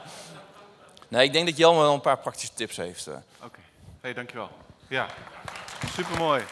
nee, 1.08 1.24
ik 1.24 1.32
denk 1.32 1.46
dat 1.46 1.56
Jelmer 1.56 1.82
wel 1.82 1.94
een 1.94 2.00
paar 2.00 2.18
praktische 2.18 2.54
tips 2.54 2.76
heeft. 2.76 3.08
Uh. 3.08 3.14
Oké, 3.14 3.44
okay. 3.44 3.64
hey, 4.00 4.14
dankjewel. 4.14 4.50
Ja, 4.88 5.06
supermooi. 5.92 6.42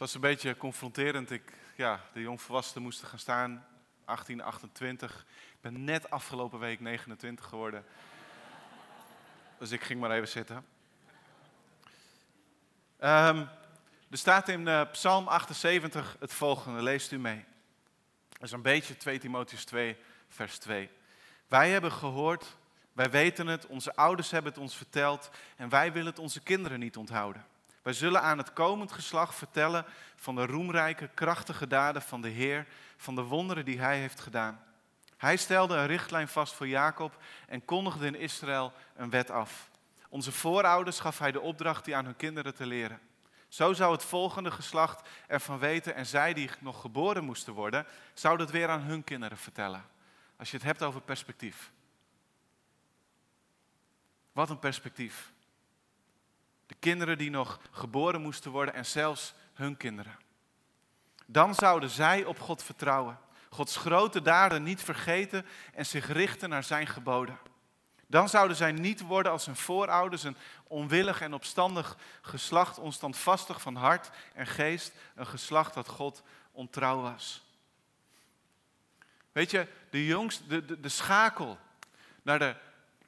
Was 0.00 0.14
een 0.14 0.20
beetje 0.20 0.56
confronterend. 0.56 1.30
Ik, 1.30 1.52
ja, 1.76 2.00
de 2.12 2.20
jongvolwassenen 2.20 2.82
moesten 2.82 3.08
gaan 3.08 3.18
staan, 3.18 3.66
18, 4.04 4.40
28. 4.42 5.26
Ik 5.52 5.60
ben 5.60 5.84
net 5.84 6.10
afgelopen 6.10 6.58
week 6.58 6.80
29 6.80 7.44
geworden. 7.44 7.84
Dus 9.58 9.70
ik 9.70 9.82
ging 9.82 10.00
maar 10.00 10.10
even 10.10 10.28
zitten. 10.28 10.56
Um, 12.98 13.48
er 14.10 14.18
staat 14.18 14.48
in 14.48 14.60
uh, 14.60 14.90
Psalm 14.90 15.28
78 15.28 16.16
het 16.20 16.32
volgende, 16.32 16.82
leest 16.82 17.12
u 17.12 17.18
mee. 17.18 17.44
Dat 18.28 18.42
is 18.42 18.52
een 18.52 18.62
beetje 18.62 18.96
2 18.96 19.18
Timotheus 19.18 19.64
2, 19.64 19.96
vers 20.28 20.58
2. 20.58 20.90
Wij 21.48 21.70
hebben 21.70 21.92
gehoord, 21.92 22.56
wij 22.92 23.10
weten 23.10 23.46
het, 23.46 23.66
onze 23.66 23.96
ouders 23.96 24.30
hebben 24.30 24.52
het 24.52 24.60
ons 24.60 24.76
verteld 24.76 25.30
en 25.56 25.68
wij 25.68 25.92
willen 25.92 26.10
het 26.10 26.18
onze 26.18 26.40
kinderen 26.40 26.78
niet 26.78 26.96
onthouden. 26.96 27.49
Wij 27.82 27.92
zullen 27.92 28.22
aan 28.22 28.38
het 28.38 28.52
komend 28.52 28.92
geslacht 28.92 29.34
vertellen 29.34 29.84
van 30.16 30.34
de 30.34 30.46
roemrijke, 30.46 31.08
krachtige 31.14 31.66
daden 31.66 32.02
van 32.02 32.20
de 32.20 32.28
Heer, 32.28 32.66
van 32.96 33.14
de 33.14 33.22
wonderen 33.22 33.64
die 33.64 33.80
Hij 33.80 33.98
heeft 33.98 34.20
gedaan. 34.20 34.62
Hij 35.16 35.36
stelde 35.36 35.76
een 35.76 35.86
richtlijn 35.86 36.28
vast 36.28 36.54
voor 36.54 36.68
Jacob 36.68 37.22
en 37.48 37.64
kondigde 37.64 38.06
in 38.06 38.14
Israël 38.14 38.72
een 38.96 39.10
wet 39.10 39.30
af. 39.30 39.70
Onze 40.08 40.32
voorouders 40.32 41.00
gaf 41.00 41.18
Hij 41.18 41.32
de 41.32 41.40
opdracht 41.40 41.84
die 41.84 41.96
aan 41.96 42.04
hun 42.04 42.16
kinderen 42.16 42.54
te 42.54 42.66
leren. 42.66 43.00
Zo 43.48 43.72
zou 43.72 43.92
het 43.92 44.04
volgende 44.04 44.50
geslacht 44.50 45.08
ervan 45.26 45.58
weten 45.58 45.94
en 45.94 46.06
zij 46.06 46.34
die 46.34 46.50
nog 46.60 46.80
geboren 46.80 47.24
moesten 47.24 47.52
worden, 47.52 47.86
zouden 48.14 48.46
het 48.46 48.54
weer 48.54 48.68
aan 48.68 48.80
hun 48.80 49.04
kinderen 49.04 49.38
vertellen. 49.38 49.84
Als 50.36 50.50
je 50.50 50.56
het 50.56 50.66
hebt 50.66 50.82
over 50.82 51.00
perspectief. 51.00 51.72
Wat 54.32 54.50
een 54.50 54.58
perspectief. 54.58 55.32
De 56.80 56.86
kinderen 56.86 57.18
die 57.18 57.30
nog 57.30 57.60
geboren 57.70 58.20
moesten 58.20 58.50
worden 58.50 58.74
en 58.74 58.86
zelfs 58.86 59.34
hun 59.54 59.76
kinderen. 59.76 60.18
Dan 61.26 61.54
zouden 61.54 61.90
zij 61.90 62.24
op 62.24 62.40
God 62.40 62.62
vertrouwen, 62.62 63.18
Gods 63.50 63.76
grote 63.76 64.22
daden 64.22 64.62
niet 64.62 64.82
vergeten 64.82 65.46
en 65.74 65.86
zich 65.86 66.12
richten 66.12 66.48
naar 66.48 66.64
zijn 66.64 66.86
geboden. 66.86 67.38
Dan 68.06 68.28
zouden 68.28 68.56
zij 68.56 68.72
niet 68.72 69.00
worden 69.00 69.32
als 69.32 69.46
hun 69.46 69.56
voorouders, 69.56 70.22
een 70.22 70.36
onwillig 70.66 71.20
en 71.20 71.34
opstandig 71.34 71.96
geslacht, 72.20 72.78
onstandvastig 72.78 73.60
van 73.60 73.76
hart 73.76 74.10
en 74.34 74.46
geest, 74.46 74.92
een 75.14 75.26
geslacht 75.26 75.74
dat 75.74 75.88
God 75.88 76.22
ontrouw 76.52 77.00
was. 77.00 77.44
Weet 79.32 79.50
je, 79.50 79.66
de, 79.90 80.06
jongste, 80.06 80.46
de, 80.46 80.64
de, 80.64 80.80
de 80.80 80.88
schakel 80.88 81.58
naar 82.22 82.38
de 82.38 82.56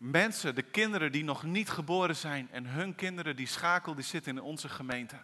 mensen, 0.03 0.55
de 0.55 0.63
kinderen 0.63 1.13
die 1.13 1.25
nog 1.25 1.43
niet 1.43 1.71
geboren 1.71 2.17
zijn 2.17 2.49
en 2.51 2.67
hun 2.67 2.95
kinderen, 2.95 3.37
die 3.37 3.47
schakel 3.47 3.95
die 3.95 4.05
zit 4.05 4.27
in 4.27 4.41
onze 4.41 4.69
gemeente. 4.69 5.17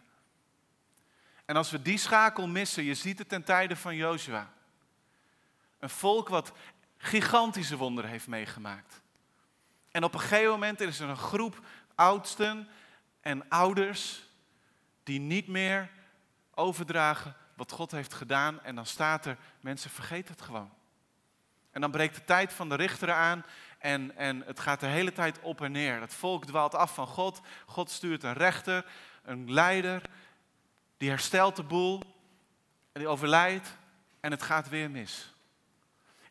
En 1.44 1.56
als 1.56 1.70
we 1.70 1.82
die 1.82 1.98
schakel 1.98 2.48
missen, 2.48 2.84
je 2.84 2.94
ziet 2.94 3.18
het 3.18 3.28
ten 3.28 3.44
tijde 3.44 3.76
van 3.76 3.96
Jozua. 3.96 4.52
Een 5.78 5.90
volk 5.90 6.28
wat 6.28 6.52
gigantische 6.96 7.76
wonderen 7.76 8.10
heeft 8.10 8.26
meegemaakt. 8.26 9.00
En 9.90 10.04
op 10.04 10.14
een 10.14 10.20
gegeven 10.20 10.50
moment 10.50 10.80
is 10.80 11.00
er 11.00 11.08
een 11.08 11.16
groep 11.16 11.66
oudsten 11.94 12.68
en 13.20 13.48
ouders 13.48 14.28
die 15.02 15.20
niet 15.20 15.48
meer 15.48 15.90
overdragen 16.54 17.36
wat 17.54 17.72
God 17.72 17.90
heeft 17.90 18.14
gedaan. 18.14 18.62
En 18.62 18.74
dan 18.74 18.86
staat 18.86 19.26
er, 19.26 19.36
mensen 19.60 19.90
vergeten 19.90 20.34
het 20.34 20.42
gewoon. 20.42 20.70
En 21.70 21.80
dan 21.80 21.90
breekt 21.90 22.14
de 22.14 22.24
tijd 22.24 22.52
van 22.52 22.68
de 22.68 22.74
richteren 22.74 23.14
aan 23.14 23.44
En, 23.78 24.16
en 24.16 24.42
het 24.46 24.60
gaat 24.60 24.80
de 24.80 24.86
hele 24.86 25.12
tijd 25.12 25.40
op 25.40 25.60
en 25.60 25.72
neer. 25.72 26.00
Het 26.00 26.14
volk 26.14 26.44
dwaalt 26.44 26.74
af 26.74 26.94
van 26.94 27.06
God. 27.06 27.40
God 27.66 27.90
stuurt 27.90 28.22
een 28.22 28.32
rechter, 28.32 28.84
een 29.22 29.52
leider. 29.52 30.02
Die 30.96 31.08
herstelt 31.08 31.56
de 31.56 31.62
boel. 31.62 32.02
En 32.92 33.00
die 33.00 33.08
overlijdt. 33.08 33.76
En 34.20 34.30
het 34.30 34.42
gaat 34.42 34.68
weer 34.68 34.90
mis. 34.90 35.32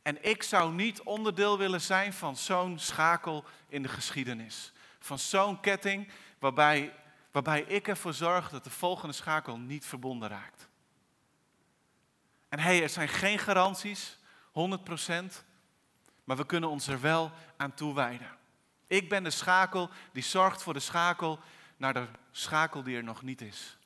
En 0.01 0.23
ik 0.23 0.43
zou 0.43 0.73
niet 0.73 1.01
onderdeel 1.01 1.57
willen 1.57 1.81
zijn 1.81 2.13
van 2.13 2.36
zo'n 2.36 2.79
schakel 2.79 3.45
in 3.67 3.81
de 3.81 3.89
geschiedenis. 3.89 4.71
Van 4.99 5.19
zo'n 5.19 5.60
ketting 5.60 6.12
waarbij, 6.39 6.93
waarbij 7.31 7.62
ik 7.62 7.88
ervoor 7.88 8.13
zorg 8.13 8.49
dat 8.49 8.63
de 8.63 8.69
volgende 8.69 9.13
schakel 9.13 9.57
niet 9.57 9.86
verbonden 9.86 10.29
raakt. 10.29 10.67
En 12.49 12.60
hé, 12.60 12.65
hey, 12.65 12.83
er 12.83 12.89
zijn 12.89 13.07
geen 13.07 13.39
garanties, 13.39 14.19
100%, 14.47 15.43
maar 16.27 16.37
we 16.37 16.45
kunnen 16.45 16.69
ons 16.69 16.87
er 16.87 17.01
wel 17.01 17.31
aan 17.57 17.73
toewijden. 17.73 18.27
Ik 18.87 19.09
ben 19.09 19.23
de 19.23 19.29
schakel 19.29 19.89
die 20.11 20.23
zorgt 20.23 20.63
voor 20.63 20.73
de 20.73 20.79
schakel 20.79 21.39
naar 21.77 21.93
de 21.93 22.07
schakel 22.31 22.83
die 22.83 22.97
er 22.97 23.03
nog 23.03 23.21
niet 23.21 23.41
is. 23.41 23.77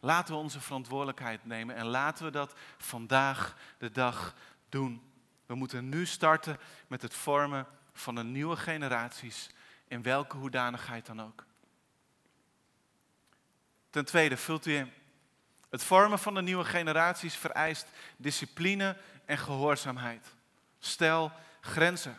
Laten 0.00 0.34
we 0.34 0.40
onze 0.40 0.60
verantwoordelijkheid 0.60 1.44
nemen 1.44 1.76
en 1.76 1.86
laten 1.86 2.24
we 2.24 2.30
dat 2.30 2.54
vandaag 2.78 3.56
de 3.78 3.90
dag 3.90 4.34
doen. 4.68 5.02
We 5.46 5.54
moeten 5.54 5.88
nu 5.88 6.06
starten 6.06 6.58
met 6.86 7.02
het 7.02 7.14
vormen 7.14 7.66
van 7.92 8.16
een 8.16 8.32
nieuwe 8.32 8.56
generaties, 8.56 9.50
in 9.86 10.02
welke 10.02 10.36
hoedanigheid 10.36 11.06
dan 11.06 11.22
ook. 11.22 11.44
Ten 13.90 14.04
tweede, 14.04 14.36
vult 14.36 14.66
u 14.66 14.74
in. 14.74 14.92
Het 15.70 15.84
vormen 15.84 16.18
van 16.18 16.34
de 16.34 16.42
nieuwe 16.42 16.64
generaties 16.64 17.36
vereist 17.36 17.86
discipline 18.16 18.96
en 19.24 19.38
gehoorzaamheid. 19.38 20.34
Stel 20.78 21.32
grenzen. 21.60 22.18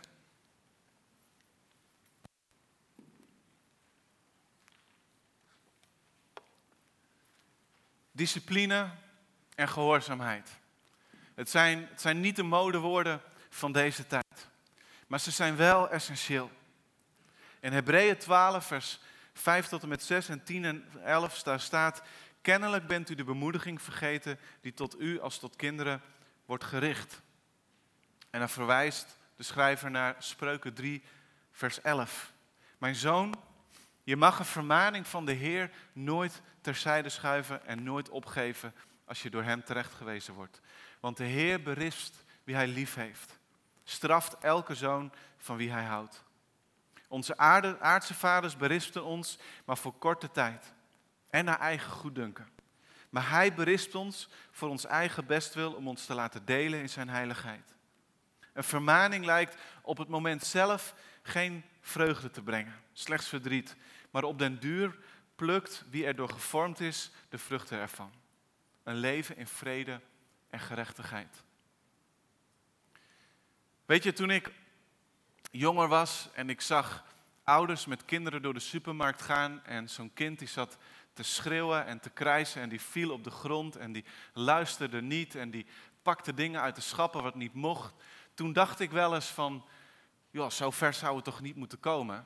Discipline 8.11 8.89
en 9.55 9.69
gehoorzaamheid. 9.69 10.49
Het 11.35 11.49
zijn, 11.49 11.87
het 11.89 12.01
zijn 12.01 12.19
niet 12.19 12.35
de 12.35 12.43
modewoorden 12.43 13.21
van 13.49 13.71
deze 13.71 14.07
tijd, 14.07 14.47
maar 15.07 15.19
ze 15.19 15.31
zijn 15.31 15.55
wel 15.55 15.89
essentieel. 15.89 16.51
In 17.59 17.73
Hebreeën 17.73 18.17
12, 18.17 18.65
vers 18.65 18.99
5 19.33 19.67
tot 19.67 19.83
en 19.83 19.89
met 19.89 20.03
6 20.03 20.29
en 20.29 20.43
10 20.43 20.65
en 20.65 20.85
11 21.03 21.43
daar 21.43 21.59
staat, 21.59 22.01
kennelijk 22.41 22.87
bent 22.87 23.09
u 23.09 23.15
de 23.15 23.23
bemoediging 23.23 23.81
vergeten 23.81 24.39
die 24.61 24.73
tot 24.73 24.99
u 24.99 25.19
als 25.19 25.39
tot 25.39 25.55
kinderen 25.55 26.01
wordt 26.45 26.63
gericht. 26.63 27.21
En 28.29 28.39
dan 28.39 28.49
verwijst 28.49 29.18
de 29.39 29.45
schrijver 29.45 29.91
naar 29.91 30.15
Spreuken 30.17 30.73
3, 30.73 31.03
vers 31.51 31.81
11. 31.81 32.33
Mijn 32.77 32.95
zoon, 32.95 33.35
je 34.03 34.15
mag 34.15 34.39
een 34.39 34.45
vermaning 34.45 35.07
van 35.07 35.25
de 35.25 35.31
Heer 35.31 35.71
nooit 35.93 36.41
terzijde 36.61 37.09
schuiven 37.09 37.65
en 37.65 37.83
nooit 37.83 38.09
opgeven 38.09 38.73
als 39.05 39.21
je 39.21 39.29
door 39.29 39.43
hem 39.43 39.63
terechtgewezen 39.63 40.33
wordt. 40.33 40.61
Want 40.99 41.17
de 41.17 41.23
Heer 41.23 41.61
berispt 41.61 42.23
wie 42.43 42.55
hij 42.55 42.67
lief 42.67 42.95
heeft. 42.95 43.39
Straft 43.83 44.37
elke 44.37 44.75
zoon 44.75 45.11
van 45.37 45.57
wie 45.57 45.71
hij 45.71 45.83
houdt. 45.83 46.23
Onze 47.07 47.37
aarde, 47.37 47.79
aardse 47.79 48.13
vaders 48.13 48.57
berispten 48.57 49.03
ons, 49.03 49.39
maar 49.65 49.77
voor 49.77 49.93
korte 49.93 50.31
tijd. 50.31 50.73
En 51.29 51.45
naar 51.45 51.59
eigen 51.59 51.91
goeddunken. 51.91 52.49
Maar 53.09 53.29
hij 53.29 53.53
berispt 53.53 53.95
ons 53.95 54.29
voor 54.51 54.69
ons 54.69 54.85
eigen 54.85 55.25
bestwil 55.25 55.73
om 55.73 55.87
ons 55.87 56.05
te 56.05 56.13
laten 56.13 56.45
delen 56.45 56.79
in 56.79 56.89
zijn 56.89 57.09
heiligheid. 57.09 57.77
Een 58.59 58.65
vermaning 58.65 59.25
lijkt 59.25 59.55
op 59.81 59.97
het 59.97 60.07
moment 60.07 60.43
zelf 60.43 60.95
geen 61.21 61.63
vreugde 61.81 62.31
te 62.31 62.41
brengen, 62.41 62.75
slechts 62.93 63.27
verdriet. 63.27 63.75
Maar 64.11 64.23
op 64.23 64.39
den 64.39 64.59
duur 64.59 64.97
plukt 65.35 65.85
wie 65.89 66.05
erdoor 66.05 66.29
gevormd 66.29 66.79
is 66.79 67.11
de 67.29 67.37
vruchten 67.37 67.79
ervan. 67.79 68.11
Een 68.83 68.95
leven 68.95 69.37
in 69.37 69.47
vrede 69.47 70.01
en 70.49 70.59
gerechtigheid. 70.59 71.43
Weet 73.85 74.03
je, 74.03 74.13
toen 74.13 74.29
ik 74.29 74.51
jonger 75.51 75.87
was 75.87 76.29
en 76.33 76.49
ik 76.49 76.61
zag 76.61 77.05
ouders 77.43 77.85
met 77.85 78.05
kinderen 78.05 78.41
door 78.41 78.53
de 78.53 78.59
supermarkt 78.59 79.21
gaan 79.21 79.65
en 79.65 79.89
zo'n 79.89 80.13
kind 80.13 80.39
die 80.39 80.47
zat 80.47 80.77
te 81.13 81.23
schreeuwen 81.23 81.85
en 81.85 81.99
te 81.99 82.09
krijsen 82.09 82.61
en 82.61 82.69
die 82.69 82.81
viel 82.81 83.11
op 83.11 83.23
de 83.23 83.31
grond 83.31 83.75
en 83.75 83.91
die 83.91 84.05
luisterde 84.33 85.01
niet 85.01 85.35
en 85.35 85.51
die 85.51 85.65
pakte 86.01 86.33
dingen 86.33 86.61
uit 86.61 86.75
de 86.75 86.81
schappen 86.81 87.23
wat 87.23 87.35
niet 87.35 87.53
mocht. 87.53 87.93
Toen 88.39 88.53
dacht 88.53 88.79
ik 88.79 88.91
wel 88.91 89.15
eens 89.15 89.27
van, 89.27 89.65
joh, 90.31 90.49
zo 90.49 90.71
ver 90.71 90.93
zou 90.93 91.15
het 91.15 91.25
toch 91.25 91.41
niet 91.41 91.55
moeten 91.55 91.79
komen. 91.79 92.25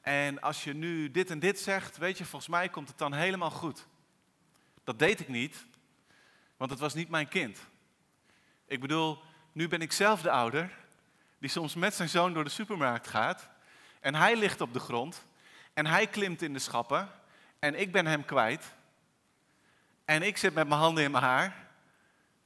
En 0.00 0.40
als 0.40 0.64
je 0.64 0.74
nu 0.74 1.10
dit 1.10 1.30
en 1.30 1.38
dit 1.38 1.60
zegt, 1.60 1.96
weet 1.98 2.18
je, 2.18 2.24
volgens 2.24 2.50
mij 2.50 2.68
komt 2.68 2.88
het 2.88 2.98
dan 2.98 3.12
helemaal 3.12 3.50
goed. 3.50 3.86
Dat 4.84 4.98
deed 4.98 5.20
ik 5.20 5.28
niet, 5.28 5.66
want 6.56 6.70
het 6.70 6.80
was 6.80 6.94
niet 6.94 7.08
mijn 7.08 7.28
kind. 7.28 7.58
Ik 8.66 8.80
bedoel, 8.80 9.22
nu 9.52 9.68
ben 9.68 9.80
ik 9.80 9.92
zelf 9.92 10.22
de 10.22 10.30
ouder 10.30 10.70
die 11.38 11.50
soms 11.50 11.74
met 11.74 11.94
zijn 11.94 12.08
zoon 12.08 12.32
door 12.32 12.44
de 12.44 12.50
supermarkt 12.50 13.08
gaat. 13.08 13.48
En 14.00 14.14
hij 14.14 14.36
ligt 14.36 14.60
op 14.60 14.72
de 14.72 14.80
grond 14.80 15.24
en 15.72 15.86
hij 15.86 16.06
klimt 16.06 16.42
in 16.42 16.52
de 16.52 16.58
schappen 16.58 17.08
en 17.58 17.80
ik 17.80 17.92
ben 17.92 18.06
hem 18.06 18.24
kwijt. 18.24 18.74
En 20.04 20.22
ik 20.22 20.36
zit 20.36 20.54
met 20.54 20.68
mijn 20.68 20.80
handen 20.80 21.04
in 21.04 21.10
mijn 21.10 21.24
haar. 21.24 21.68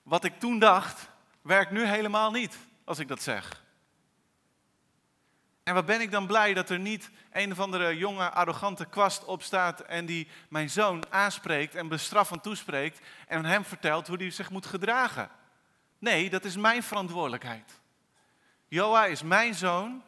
Wat 0.03 0.25
ik 0.25 0.39
toen 0.39 0.59
dacht, 0.59 1.09
werkt 1.43 1.71
nu 1.71 1.85
helemaal 1.85 2.31
niet 2.31 2.59
als 2.87 2.99
ik 2.99 3.09
dat 3.09 3.23
zeg. 3.23 3.65
En 5.63 5.75
wat 5.75 5.87
ben 5.87 6.01
ik 6.01 6.11
dan 6.11 6.27
blij 6.27 6.55
dat 6.55 6.71
er 6.71 6.79
niet 6.79 7.11
een 7.33 7.53
of 7.53 7.61
andere 7.61 7.97
jonge, 7.97 8.31
arrogante 8.31 8.85
kwast 8.85 9.25
opstaat 9.25 9.81
en 9.81 10.07
die 10.07 10.29
mijn 10.49 10.71
zoon 10.71 11.05
aanspreekt 11.11 11.75
en 11.75 11.89
bestraffend 11.89 12.43
toespreekt 12.43 13.01
en 13.27 13.45
hem 13.45 13.65
vertelt 13.65 14.07
hoe 14.07 14.17
hij 14.17 14.31
zich 14.31 14.51
moet 14.51 14.67
gedragen. 14.67 15.31
Nee, 15.99 16.31
dat 16.31 16.45
is 16.45 16.57
mijn 16.57 16.83
verantwoordelijkheid. 16.83 17.81
Joa 18.69 19.07
is 19.07 19.23
mijn 19.23 19.55
zoon. 19.55 20.03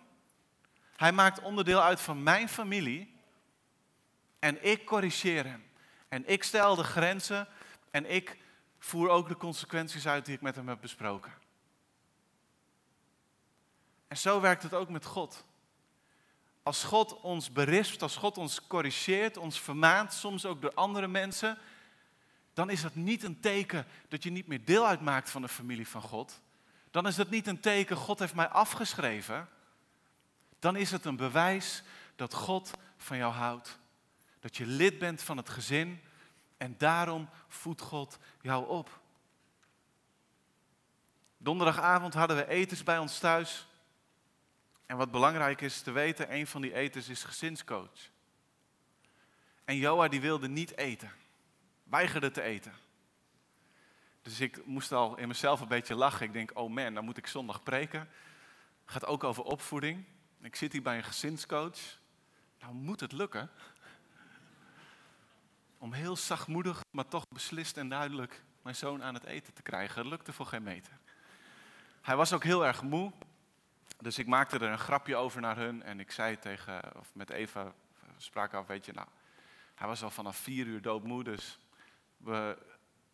Hij 0.96 1.12
maakt 1.12 1.40
onderdeel 1.40 1.82
uit 1.82 2.00
van 2.00 2.22
mijn 2.22 2.48
familie. 2.48 3.14
En 4.38 4.64
ik 4.64 4.84
corrigeer 4.84 5.44
hem. 5.44 5.64
En 6.08 6.28
ik 6.28 6.42
stel 6.44 6.74
de 6.74 6.84
grenzen 6.84 7.48
en 7.90 8.10
ik 8.10 8.36
voer 8.78 9.08
ook 9.08 9.28
de 9.28 9.36
consequenties 9.36 10.06
uit 10.06 10.24
die 10.24 10.34
ik 10.34 10.40
met 10.40 10.54
hem 10.54 10.68
heb 10.68 10.80
besproken. 10.80 11.37
En 14.08 14.16
zo 14.16 14.40
werkt 14.40 14.62
het 14.62 14.74
ook 14.74 14.88
met 14.88 15.04
God. 15.04 15.44
Als 16.62 16.84
God 16.84 17.20
ons 17.20 17.52
berispt, 17.52 18.02
als 18.02 18.16
God 18.16 18.38
ons 18.38 18.66
corrigeert, 18.66 19.36
ons 19.36 19.60
vermaant, 19.60 20.12
soms 20.12 20.46
ook 20.46 20.62
door 20.62 20.74
andere 20.74 21.06
mensen, 21.08 21.58
dan 22.52 22.70
is 22.70 22.82
dat 22.82 22.94
niet 22.94 23.22
een 23.22 23.40
teken 23.40 23.86
dat 24.08 24.22
je 24.22 24.30
niet 24.30 24.46
meer 24.46 24.64
deel 24.64 24.86
uitmaakt 24.86 25.30
van 25.30 25.42
de 25.42 25.48
familie 25.48 25.88
van 25.88 26.02
God. 26.02 26.40
Dan 26.90 27.06
is 27.06 27.16
het 27.16 27.30
niet 27.30 27.46
een 27.46 27.60
teken, 27.60 27.96
God 27.96 28.18
heeft 28.18 28.34
mij 28.34 28.48
afgeschreven. 28.48 29.48
Dan 30.58 30.76
is 30.76 30.90
het 30.90 31.04
een 31.04 31.16
bewijs 31.16 31.82
dat 32.16 32.34
God 32.34 32.70
van 32.96 33.16
jou 33.16 33.32
houdt. 33.32 33.78
Dat 34.40 34.56
je 34.56 34.66
lid 34.66 34.98
bent 34.98 35.22
van 35.22 35.36
het 35.36 35.48
gezin 35.48 36.00
en 36.56 36.74
daarom 36.78 37.28
voedt 37.48 37.80
God 37.80 38.18
jou 38.40 38.68
op. 38.68 39.00
Donderdagavond 41.36 42.14
hadden 42.14 42.36
we 42.36 42.48
etens 42.48 42.82
bij 42.82 42.98
ons 42.98 43.18
thuis. 43.18 43.66
En 44.88 44.96
wat 44.96 45.10
belangrijk 45.10 45.60
is 45.60 45.80
te 45.80 45.90
weten, 45.90 46.34
een 46.34 46.46
van 46.46 46.60
die 46.60 46.74
etens 46.74 47.08
is 47.08 47.24
gezinscoach. 47.24 48.10
En 49.64 49.76
Joa 49.76 50.08
die 50.08 50.20
wilde 50.20 50.48
niet 50.48 50.76
eten, 50.76 51.12
weigerde 51.82 52.30
te 52.30 52.42
eten. 52.42 52.72
Dus 54.22 54.40
ik 54.40 54.66
moest 54.66 54.92
al 54.92 55.16
in 55.16 55.28
mezelf 55.28 55.60
een 55.60 55.68
beetje 55.68 55.94
lachen. 55.94 56.26
Ik 56.26 56.32
denk, 56.32 56.50
oh 56.54 56.70
man, 56.70 56.94
dan 56.94 57.04
moet 57.04 57.16
ik 57.16 57.26
zondag 57.26 57.62
preken. 57.62 58.08
Gaat 58.84 59.06
ook 59.06 59.24
over 59.24 59.42
opvoeding. 59.42 60.04
Ik 60.40 60.56
zit 60.56 60.72
hier 60.72 60.82
bij 60.82 60.96
een 60.96 61.04
gezinscoach. 61.04 61.78
Nou 62.60 62.72
moet 62.74 63.00
het 63.00 63.12
lukken. 63.12 63.50
Om 65.78 65.92
heel 65.92 66.16
zachtmoedig, 66.16 66.80
maar 66.90 67.08
toch 67.08 67.24
beslist 67.28 67.76
en 67.76 67.88
duidelijk 67.88 68.42
mijn 68.62 68.76
zoon 68.76 69.02
aan 69.02 69.14
het 69.14 69.24
eten 69.24 69.54
te 69.54 69.62
krijgen. 69.62 70.02
Dat 70.02 70.12
lukte 70.12 70.32
voor 70.32 70.46
geen 70.46 70.62
meter. 70.62 70.98
Hij 72.02 72.16
was 72.16 72.32
ook 72.32 72.44
heel 72.44 72.66
erg 72.66 72.82
moe. 72.82 73.12
Dus 73.98 74.18
ik 74.18 74.26
maakte 74.26 74.56
er 74.56 74.70
een 74.70 74.78
grapje 74.78 75.16
over 75.16 75.40
naar 75.40 75.56
hun 75.56 75.82
en 75.82 76.00
ik 76.00 76.10
zei 76.10 76.38
tegen, 76.38 76.96
of 76.96 77.10
met 77.14 77.30
Eva 77.30 77.72
sprak 78.16 78.54
af, 78.54 78.66
weet 78.66 78.84
je, 78.84 78.92
nou, 78.92 79.08
hij 79.74 79.86
was 79.86 80.02
al 80.02 80.10
vanaf 80.10 80.36
vier 80.36 80.66
uur 80.66 80.82
doodmoe, 80.82 81.24
dus 81.24 81.58
we, 82.16 82.58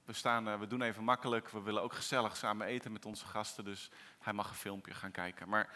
we, 0.04 0.12
staan, 0.12 0.48
eh, 0.48 0.58
we 0.58 0.66
doen 0.66 0.82
even 0.82 1.04
makkelijk. 1.04 1.48
We 1.48 1.60
willen 1.60 1.82
ook 1.82 1.92
gezellig 1.92 2.36
samen 2.36 2.66
eten 2.66 2.92
met 2.92 3.06
onze 3.06 3.26
gasten, 3.26 3.64
dus 3.64 3.90
hij 4.18 4.32
mag 4.32 4.48
een 4.48 4.54
filmpje 4.54 4.94
gaan 4.94 5.10
kijken. 5.10 5.48
Maar 5.48 5.68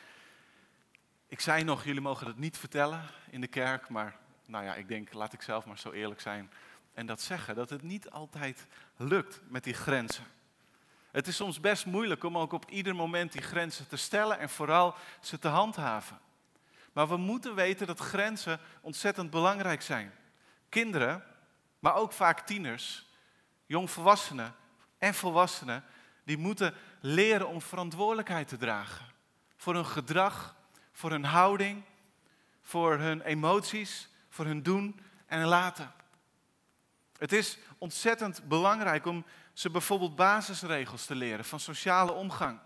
ik 1.27 1.41
zei 1.41 1.65
nog, 1.65 1.85
jullie 1.85 2.01
mogen 2.01 2.27
het 2.27 2.39
niet 2.39 2.59
vertellen 2.59 3.03
in 3.31 3.41
de 3.41 3.47
kerk, 3.47 3.89
maar 3.89 4.17
nou 4.47 4.65
ja, 4.65 4.75
ik 4.75 4.89
denk, 4.89 5.13
laat 5.13 5.33
ik 5.33 5.43
zelf 5.43 5.67
maar 5.67 5.79
zo 5.79 5.91
eerlijk 5.91 6.21
zijn 6.21 6.51
en 6.95 7.07
dat 7.07 7.21
zeggen, 7.21 7.55
dat 7.55 7.71
het 7.71 7.83
niet 7.83 8.11
altijd 8.11 8.67
lukt 8.97 9.41
met 9.49 9.65
die 9.65 9.75
grenzen. 9.75 10.25
Het 11.11 11.27
is 11.27 11.37
soms 11.37 11.61
best 11.61 11.87
moeilijk 11.87 12.25
om 12.25 12.39
ook 12.39 12.53
op 12.53 12.71
ieder 12.71 12.95
moment 12.95 13.33
die 13.33 13.43
grenzen 13.43 13.89
te 13.89 13.97
stellen 13.97 14.39
en 14.39 14.49
vooral 14.49 14.95
ze 15.21 15.39
te 15.39 15.49
handhaven. 15.49 16.19
Maar 16.93 17.09
we 17.09 17.17
moeten 17.17 17.55
weten 17.55 17.87
dat 17.87 18.01
grenzen 18.01 18.61
ontzettend 18.81 19.31
belangrijk 19.31 19.83
zijn. 19.83 20.13
Kinderen, 20.69 21.25
maar 21.79 21.95
ook 21.95 22.13
vaak 22.13 22.41
tieners, 22.41 23.07
jongvolwassenen 23.67 24.55
en 24.99 25.15
volwassenen, 25.15 25.85
die 26.25 26.39
moeten 26.39 26.75
leren 27.01 27.49
om 27.49 27.61
verantwoordelijkheid 27.63 28.49
te 28.49 28.57
dragen. 28.57 29.07
Voor 29.57 29.75
hun 29.75 29.87
gedrag, 29.87 30.57
voor 30.93 31.11
hun 31.11 31.25
houding, 31.25 31.83
voor 32.63 32.99
hun 32.99 33.21
emoties, 33.21 34.09
voor 34.29 34.45
hun 34.45 34.63
doen 34.63 35.01
en 35.27 35.45
laten. 35.45 35.93
Het 37.19 37.33
is 37.33 37.59
ontzettend 37.79 38.49
belangrijk 38.49 39.07
om 39.07 39.25
ze 39.53 39.71
bijvoorbeeld 39.71 40.17
basisregels 40.17 41.07
te 41.07 41.15
leren 41.15 41.45
van 41.45 41.61
sociale 41.61 42.13
omgang. 42.13 42.59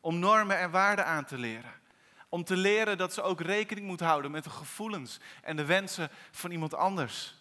Om 0.00 0.18
normen 0.18 0.58
en 0.58 0.70
waarden 0.70 1.06
aan 1.06 1.24
te 1.24 1.38
leren. 1.38 1.72
Om 2.28 2.44
te 2.44 2.56
leren 2.56 2.98
dat 2.98 3.14
ze 3.14 3.22
ook 3.22 3.40
rekening 3.40 3.86
moet 3.86 4.00
houden 4.00 4.30
met 4.30 4.44
de 4.44 4.50
gevoelens 4.50 5.20
en 5.42 5.56
de 5.56 5.64
wensen 5.64 6.10
van 6.30 6.50
iemand 6.50 6.74
anders. 6.74 7.34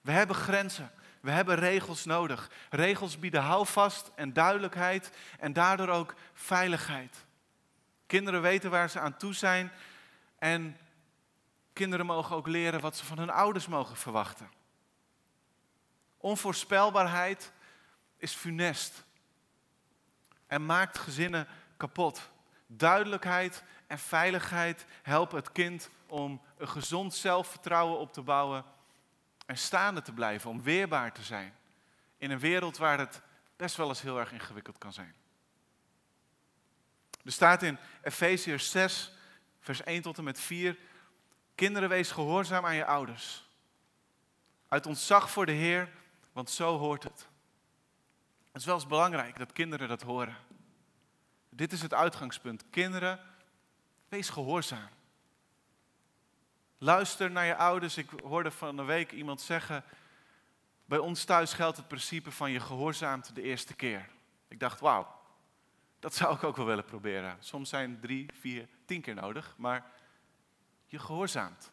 We 0.00 0.12
hebben 0.12 0.36
grenzen. 0.36 0.90
We 1.20 1.30
hebben 1.30 1.56
regels 1.56 2.04
nodig. 2.04 2.50
Regels 2.70 3.18
bieden 3.18 3.42
houvast 3.42 4.10
en 4.14 4.32
duidelijkheid 4.32 5.10
en 5.38 5.52
daardoor 5.52 5.88
ook 5.88 6.14
veiligheid. 6.34 7.26
Kinderen 8.06 8.42
weten 8.42 8.70
waar 8.70 8.90
ze 8.90 9.00
aan 9.00 9.16
toe 9.16 9.34
zijn 9.34 9.72
en 10.38 10.76
kinderen 11.72 12.06
mogen 12.06 12.36
ook 12.36 12.46
leren 12.46 12.80
wat 12.80 12.96
ze 12.96 13.04
van 13.04 13.18
hun 13.18 13.30
ouders 13.30 13.66
mogen 13.66 13.96
verwachten. 13.96 14.57
Onvoorspelbaarheid 16.28 17.52
is 18.16 18.32
funest 18.32 19.04
en 20.46 20.66
maakt 20.66 20.98
gezinnen 20.98 21.48
kapot. 21.76 22.30
Duidelijkheid 22.66 23.62
en 23.86 23.98
veiligheid 23.98 24.86
helpen 25.02 25.36
het 25.36 25.52
kind 25.52 25.90
om 26.06 26.40
een 26.56 26.68
gezond 26.68 27.14
zelfvertrouwen 27.14 27.98
op 27.98 28.12
te 28.12 28.22
bouwen 28.22 28.64
en 29.46 29.58
staande 29.58 30.02
te 30.02 30.12
blijven, 30.12 30.50
om 30.50 30.62
weerbaar 30.62 31.12
te 31.12 31.22
zijn 31.22 31.54
in 32.18 32.30
een 32.30 32.38
wereld 32.38 32.76
waar 32.76 32.98
het 32.98 33.20
best 33.56 33.76
wel 33.76 33.88
eens 33.88 34.02
heel 34.02 34.18
erg 34.18 34.32
ingewikkeld 34.32 34.78
kan 34.78 34.92
zijn. 34.92 35.14
Er 37.24 37.32
staat 37.32 37.62
in 37.62 37.78
Efeziërs 38.02 38.70
6, 38.70 39.12
vers 39.60 39.82
1 39.82 40.02
tot 40.02 40.18
en 40.18 40.24
met 40.24 40.40
4, 40.40 40.76
kinderen 41.54 41.88
wees 41.88 42.10
gehoorzaam 42.10 42.66
aan 42.66 42.74
je 42.74 42.84
ouders. 42.84 43.46
Uit 44.68 44.86
ontzag 44.86 45.30
voor 45.30 45.46
de 45.46 45.52
Heer, 45.52 45.96
want 46.38 46.50
zo 46.50 46.78
hoort 46.78 47.02
het. 47.02 47.28
Het 48.52 48.60
is 48.60 48.64
wel 48.64 48.86
belangrijk 48.86 49.38
dat 49.38 49.52
kinderen 49.52 49.88
dat 49.88 50.02
horen. 50.02 50.36
Dit 51.48 51.72
is 51.72 51.82
het 51.82 51.94
uitgangspunt. 51.94 52.64
Kinderen, 52.70 53.20
wees 54.08 54.28
gehoorzaam. 54.28 54.88
Luister 56.78 57.30
naar 57.30 57.44
je 57.44 57.56
ouders. 57.56 57.96
Ik 57.96 58.10
hoorde 58.22 58.50
van 58.50 58.78
een 58.78 58.86
week 58.86 59.12
iemand 59.12 59.40
zeggen, 59.40 59.84
bij 60.84 60.98
ons 60.98 61.24
thuis 61.24 61.52
geldt 61.52 61.76
het 61.76 61.88
principe 61.88 62.30
van 62.30 62.50
je 62.50 62.60
gehoorzaamt 62.60 63.34
de 63.34 63.42
eerste 63.42 63.74
keer. 63.74 64.08
Ik 64.48 64.60
dacht, 64.60 64.80
wauw, 64.80 65.20
dat 65.98 66.14
zou 66.14 66.34
ik 66.34 66.44
ook 66.44 66.56
wel 66.56 66.66
willen 66.66 66.84
proberen. 66.84 67.36
Soms 67.40 67.68
zijn 67.68 68.00
drie, 68.00 68.28
vier, 68.40 68.68
tien 68.84 69.00
keer 69.00 69.14
nodig, 69.14 69.54
maar 69.56 69.90
je 70.86 70.98
gehoorzaamt. 70.98 71.72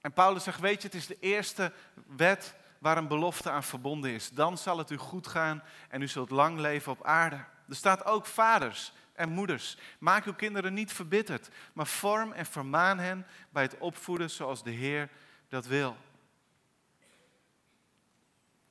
En 0.00 0.12
Paulus 0.12 0.44
zegt, 0.44 0.60
weet 0.60 0.82
je, 0.82 0.88
het 0.88 0.96
is 0.96 1.06
de 1.06 1.18
eerste 1.20 1.72
wet 2.06 2.54
waar 2.78 2.96
een 2.96 3.08
belofte 3.08 3.50
aan 3.50 3.64
verbonden 3.64 4.10
is. 4.10 4.30
Dan 4.30 4.58
zal 4.58 4.78
het 4.78 4.90
u 4.90 4.96
goed 4.96 5.26
gaan 5.26 5.62
en 5.88 6.02
u 6.02 6.08
zult 6.08 6.30
lang 6.30 6.58
leven 6.58 6.92
op 6.92 7.04
aarde. 7.04 7.44
Er 7.68 7.76
staat 7.76 8.04
ook 8.04 8.26
vaders 8.26 8.92
en 9.12 9.28
moeders. 9.28 9.76
Maak 9.98 10.24
uw 10.24 10.34
kinderen 10.34 10.74
niet 10.74 10.92
verbitterd, 10.92 11.48
maar 11.72 11.86
vorm 11.86 12.32
en 12.32 12.46
vermaan 12.46 12.98
hen 12.98 13.26
bij 13.50 13.62
het 13.62 13.78
opvoeden 13.78 14.30
zoals 14.30 14.62
de 14.62 14.70
Heer 14.70 15.08
dat 15.48 15.66
wil. 15.66 15.96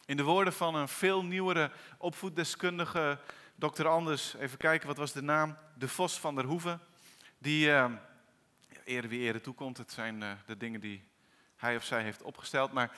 In 0.06 0.18
de 0.18 0.24
woorden 0.24 0.54
van 0.54 0.76
een 0.76 0.88
veel 0.88 1.24
nieuwere 1.24 1.72
opvoeddeskundige, 1.98 3.20
dokter 3.56 3.88
Anders, 3.88 4.34
even 4.34 4.58
kijken, 4.58 4.88
wat 4.88 4.98
was 4.98 5.12
de 5.12 5.22
naam? 5.22 5.58
De 5.74 5.88
Vos 5.88 6.20
van 6.20 6.36
der 6.36 6.46
Hoeven. 6.46 6.82
Die, 7.38 7.68
uh, 7.68 7.92
wie 8.86 9.20
ere 9.20 9.42
toekomt, 9.42 9.78
het 9.78 9.92
zijn 9.92 10.22
uh, 10.22 10.32
de 10.46 10.58
dingen 10.58 10.80
die 10.80 11.04
hij 11.56 11.76
of 11.76 11.84
zij 11.84 12.04
heeft 12.04 12.22
opgesteld. 12.22 12.72
Maar 12.72 12.92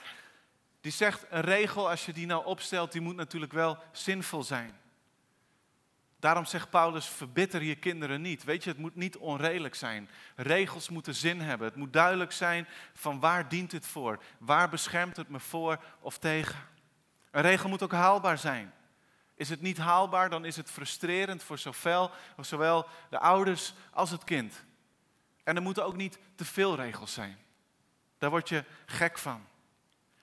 die 0.80 0.92
zegt, 0.92 1.24
een 1.30 1.40
regel, 1.40 1.90
als 1.90 2.06
je 2.06 2.12
die 2.12 2.26
nou 2.26 2.44
opstelt, 2.44 2.92
die 2.92 3.00
moet 3.00 3.16
natuurlijk 3.16 3.52
wel 3.52 3.78
zinvol 3.92 4.42
zijn. 4.42 4.78
Daarom 6.20 6.44
zegt 6.44 6.70
Paulus, 6.70 7.06
verbitter 7.06 7.62
je 7.62 7.76
kinderen 7.76 8.20
niet. 8.20 8.44
Weet 8.44 8.64
je, 8.64 8.70
het 8.70 8.78
moet 8.78 8.94
niet 8.94 9.16
onredelijk 9.16 9.74
zijn. 9.74 10.10
Regels 10.36 10.88
moeten 10.88 11.14
zin 11.14 11.40
hebben. 11.40 11.66
Het 11.66 11.76
moet 11.76 11.92
duidelijk 11.92 12.32
zijn 12.32 12.68
van 12.94 13.20
waar 13.20 13.48
dient 13.48 13.72
het 13.72 13.86
voor? 13.86 14.22
Waar 14.38 14.68
beschermt 14.68 15.16
het 15.16 15.28
me 15.28 15.40
voor 15.40 15.84
of 16.00 16.18
tegen? 16.18 16.58
Een 17.30 17.42
regel 17.42 17.68
moet 17.68 17.82
ook 17.82 17.92
haalbaar 17.92 18.38
zijn. 18.38 18.74
Is 19.34 19.48
het 19.48 19.60
niet 19.60 19.78
haalbaar, 19.78 20.30
dan 20.30 20.44
is 20.44 20.56
het 20.56 20.70
frustrerend 20.70 21.42
voor 21.42 21.58
zowel, 21.58 22.10
zowel 22.40 22.86
de 23.10 23.18
ouders 23.18 23.74
als 23.90 24.10
het 24.10 24.24
kind. 24.24 24.64
En 25.44 25.56
er 25.56 25.62
moeten 25.62 25.84
ook 25.84 25.96
niet 25.96 26.18
te 26.34 26.44
veel 26.44 26.76
regels 26.76 27.12
zijn. 27.12 27.38
Daar 28.18 28.30
word 28.30 28.48
je 28.48 28.64
gek 28.86 29.18
van. 29.18 29.46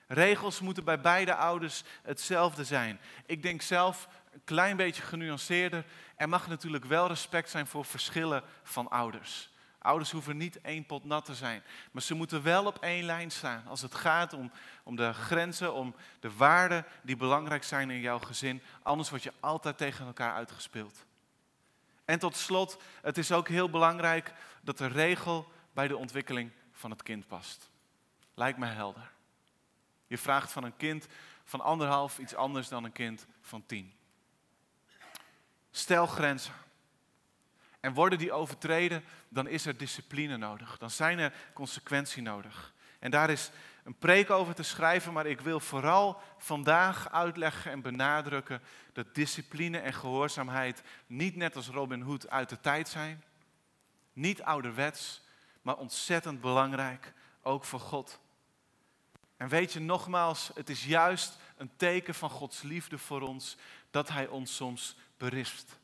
Regels 0.08 0.60
moeten 0.60 0.84
bij 0.84 1.00
beide 1.00 1.34
ouders 1.34 1.82
hetzelfde 2.02 2.64
zijn. 2.64 3.00
Ik 3.26 3.42
denk 3.42 3.62
zelf 3.62 4.08
een 4.32 4.44
klein 4.44 4.76
beetje 4.76 5.02
genuanceerder. 5.02 5.84
Er 6.16 6.28
mag 6.28 6.48
natuurlijk 6.48 6.84
wel 6.84 7.06
respect 7.06 7.50
zijn 7.50 7.66
voor 7.66 7.84
verschillen 7.84 8.42
van 8.62 8.88
ouders. 8.88 9.50
Ouders 9.78 10.10
hoeven 10.10 10.36
niet 10.36 10.60
één 10.60 10.86
pot 10.86 11.04
nat 11.04 11.24
te 11.24 11.34
zijn, 11.34 11.62
maar 11.90 12.02
ze 12.02 12.14
moeten 12.14 12.42
wel 12.42 12.66
op 12.66 12.78
één 12.78 13.04
lijn 13.04 13.30
staan 13.30 13.62
als 13.66 13.82
het 13.82 13.94
gaat 13.94 14.32
om, 14.32 14.52
om 14.82 14.96
de 14.96 15.12
grenzen, 15.12 15.74
om 15.74 15.94
de 16.20 16.32
waarden 16.36 16.84
die 17.02 17.16
belangrijk 17.16 17.64
zijn 17.64 17.90
in 17.90 18.00
jouw 18.00 18.18
gezin. 18.18 18.62
Anders 18.82 19.10
word 19.10 19.22
je 19.22 19.32
altijd 19.40 19.78
tegen 19.78 20.06
elkaar 20.06 20.34
uitgespeeld. 20.34 21.04
En 22.04 22.18
tot 22.18 22.36
slot, 22.36 22.78
het 23.02 23.18
is 23.18 23.32
ook 23.32 23.48
heel 23.48 23.70
belangrijk 23.70 24.32
dat 24.62 24.78
de 24.78 24.86
regel 24.86 25.52
bij 25.72 25.88
de 25.88 25.96
ontwikkeling 25.96 26.50
van 26.72 26.90
het 26.90 27.02
kind 27.02 27.26
past. 27.26 27.70
Lijkt 28.34 28.58
mij 28.58 28.72
helder. 28.72 29.10
Je 30.08 30.18
vraagt 30.18 30.52
van 30.52 30.64
een 30.64 30.76
kind 30.76 31.06
van 31.44 31.60
anderhalf 31.60 32.18
iets 32.18 32.34
anders 32.34 32.68
dan 32.68 32.84
een 32.84 32.92
kind 32.92 33.26
van 33.40 33.66
tien. 33.66 33.92
Stel 35.70 36.06
grenzen. 36.06 36.54
En 37.80 37.94
worden 37.94 38.18
die 38.18 38.32
overtreden, 38.32 39.04
dan 39.28 39.46
is 39.46 39.66
er 39.66 39.76
discipline 39.76 40.36
nodig. 40.36 40.78
Dan 40.78 40.90
zijn 40.90 41.18
er 41.18 41.32
consequenties 41.52 42.22
nodig. 42.22 42.74
En 42.98 43.10
daar 43.10 43.30
is 43.30 43.50
een 43.84 43.98
preek 43.98 44.30
over 44.30 44.54
te 44.54 44.62
schrijven, 44.62 45.12
maar 45.12 45.26
ik 45.26 45.40
wil 45.40 45.60
vooral 45.60 46.20
vandaag 46.38 47.10
uitleggen 47.12 47.70
en 47.70 47.82
benadrukken 47.82 48.62
dat 48.92 49.14
discipline 49.14 49.78
en 49.78 49.94
gehoorzaamheid 49.94 50.82
niet 51.06 51.36
net 51.36 51.56
als 51.56 51.68
Robin 51.68 52.00
Hood 52.00 52.28
uit 52.28 52.48
de 52.48 52.60
tijd 52.60 52.88
zijn. 52.88 53.24
Niet 54.12 54.42
ouderwets, 54.42 55.22
maar 55.62 55.76
ontzettend 55.76 56.40
belangrijk, 56.40 57.12
ook 57.42 57.64
voor 57.64 57.80
God. 57.80 58.20
En 59.38 59.48
weet 59.48 59.72
je 59.72 59.80
nogmaals, 59.80 60.50
het 60.54 60.70
is 60.70 60.84
juist 60.84 61.36
een 61.56 61.70
teken 61.76 62.14
van 62.14 62.30
Gods 62.30 62.62
liefde 62.62 62.98
voor 62.98 63.20
ons 63.20 63.56
dat 63.90 64.08
Hij 64.08 64.26
ons 64.26 64.54
soms 64.54 64.96
berispt. 65.16 65.78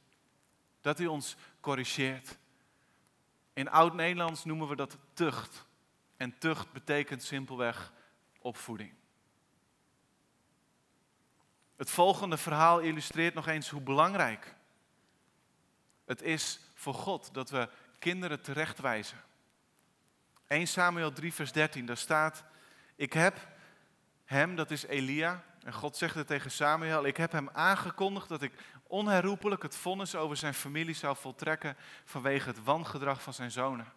Dat 0.81 0.99
Hij 0.99 1.07
ons 1.07 1.37
corrigeert. 1.61 2.37
In 3.53 3.71
oud-Nederlands 3.71 4.45
noemen 4.45 4.69
we 4.69 4.77
dat 4.77 4.97
tucht. 5.13 5.67
En 6.17 6.39
tucht 6.39 6.73
betekent 6.73 7.23
simpelweg 7.23 7.93
opvoeding. 8.39 8.93
Het 11.77 11.91
volgende 11.91 12.37
verhaal 12.37 12.81
illustreert 12.81 13.35
nog 13.35 13.47
eens 13.47 13.69
hoe 13.69 13.81
belangrijk 13.81 14.55
het 16.05 16.23
is 16.23 16.61
voor 16.75 16.95
God 16.95 17.35
dat 17.35 17.51
we 17.51 17.69
kinderen 17.99 18.43
terechtwijzen. 18.43 19.23
1 20.47 20.67
Samuel 20.67 21.13
3, 21.13 21.33
vers 21.33 21.53
13, 21.53 21.87
daar 21.87 21.97
staat: 21.97 22.45
Ik 22.97 23.13
heb 23.13 23.49
hem, 24.25 24.57
dat 24.57 24.71
is 24.71 24.85
Elia, 24.85 25.45
en 25.65 25.73
God 25.73 25.97
zegt 25.97 26.15
het 26.15 26.27
tegen 26.27 26.51
Samuel: 26.51 27.07
Ik 27.07 27.17
heb 27.17 27.33
hem 27.33 27.49
aangekondigd 27.53 28.29
dat 28.29 28.43
ik 28.43 28.53
onherroepelijk 28.87 29.63
het 29.63 29.77
vonnis 29.77 30.15
over 30.15 30.37
zijn 30.37 30.55
familie 30.55 30.95
zou 30.95 31.17
voltrekken 31.17 31.77
vanwege 32.05 32.49
het 32.49 32.65
wangedrag 32.65 33.23
van 33.23 33.35
zijn 33.35 33.51
zonen. 33.51 33.93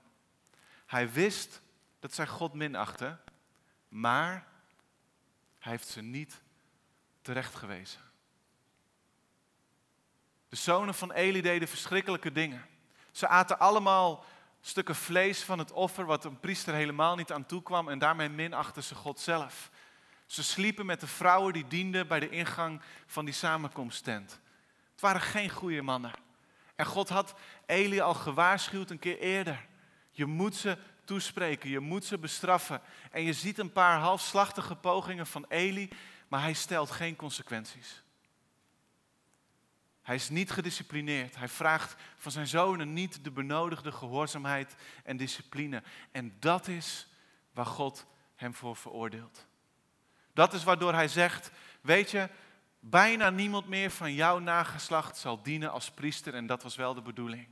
Hij 0.86 1.12
wist 1.12 1.62
dat 2.00 2.14
zij 2.14 2.28
God 2.28 2.54
minachten, 2.54 3.20
maar 3.88 4.48
hij 5.60 5.72
heeft 5.72 5.88
ze 5.88 6.02
niet 6.02 6.42
terechtgewezen. 7.22 8.02
De 10.50 10.56
zonen 10.56 10.94
van 10.94 11.12
Eli 11.12 11.42
deden 11.42 11.68
verschrikkelijke 11.68 12.32
dingen. 12.32 12.66
Ze 13.12 13.28
aten 13.28 13.60
allemaal 13.60 14.26
stukken 14.68 14.96
vlees 14.96 15.44
van 15.44 15.60
het 15.60 15.72
offer 15.72 16.06
wat 16.06 16.26
een 16.26 16.40
priester 16.40 16.74
helemaal 16.74 17.16
niet 17.16 17.32
aan 17.32 17.46
toe 17.46 17.64
kwam 17.64 17.90
en 17.90 18.00
daarmee 18.00 18.30
minachten 18.30 18.84
ze 18.84 18.96
God 18.96 19.20
zelf. 19.20 19.70
Ze 20.26 20.44
sliepen 20.44 20.86
met 20.86 21.00
de 21.00 21.08
vrouwen 21.08 21.54
die 21.54 21.68
dienden 21.68 22.08
bij 22.08 22.20
de 22.20 22.30
ingang 22.30 22.82
van 23.06 23.26
die 23.26 23.34
samenkomsttent. 23.34 24.40
Het 24.92 25.02
waren 25.02 25.22
geen 25.22 25.50
goede 25.50 25.82
mannen. 25.82 26.12
En 26.76 26.86
God 26.86 27.10
had 27.10 27.36
Eli 27.66 28.00
al 28.00 28.14
gewaarschuwd 28.14 28.90
een 28.90 29.00
keer 29.00 29.20
eerder. 29.20 29.66
Je 30.12 30.26
moet 30.26 30.56
ze 30.56 30.78
toespreken, 31.06 31.70
je 31.70 31.80
moet 31.80 32.06
ze 32.06 32.18
bestraffen. 32.18 32.82
En 33.12 33.24
je 33.24 33.34
ziet 33.34 33.58
een 33.58 33.72
paar 33.72 34.00
halfslachtige 34.00 34.76
pogingen 34.76 35.28
van 35.28 35.46
Eli, 35.48 35.90
maar 36.28 36.42
hij 36.42 36.54
stelt 36.54 36.92
geen 36.92 37.16
consequenties. 37.16 38.04
Hij 40.08 40.16
is 40.16 40.30
niet 40.30 40.52
gedisciplineerd. 40.52 41.36
Hij 41.36 41.48
vraagt 41.48 41.96
van 42.18 42.32
zijn 42.32 42.48
zonen 42.48 42.94
niet 42.94 43.24
de 43.24 43.32
benodigde 43.32 43.92
gehoorzaamheid 43.92 44.76
en 45.04 45.18
discipline. 45.18 45.84
En 46.12 46.36
dat 46.40 46.68
is 46.68 47.08
waar 47.54 47.66
God 47.66 48.06
hem 48.36 48.54
voor 48.54 48.76
veroordeelt. 48.76 49.48
Dat 50.34 50.54
is 50.54 50.64
waardoor 50.64 50.94
hij 50.94 51.08
zegt, 51.08 51.52
weet 51.82 52.12
je, 52.12 52.30
bijna 52.80 53.30
niemand 53.30 53.68
meer 53.68 53.92
van 53.92 54.14
jouw 54.14 54.40
nageslacht 54.40 55.18
zal 55.18 55.42
dienen 55.42 55.72
als 55.72 55.92
priester. 55.92 56.34
En 56.34 56.48
dat 56.48 56.64
was 56.64 56.76
wel 56.76 56.94
de 56.94 57.02
bedoeling. 57.02 57.48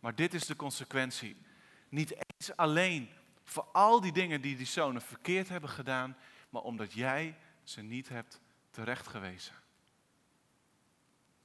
Maar 0.00 0.14
dit 0.14 0.34
is 0.34 0.46
de 0.46 0.56
consequentie. 0.56 1.36
Niet 1.88 2.14
eens 2.16 2.56
alleen 2.56 3.10
voor 3.44 3.66
al 3.72 4.00
die 4.00 4.12
dingen 4.12 4.40
die 4.40 4.56
die 4.56 4.66
zonen 4.66 5.02
verkeerd 5.02 5.48
hebben 5.48 5.70
gedaan, 5.70 6.16
maar 6.48 6.62
omdat 6.62 6.92
jij 6.92 7.36
ze 7.62 7.82
niet 7.82 8.08
hebt 8.08 8.40
terechtgewezen. 8.70 9.63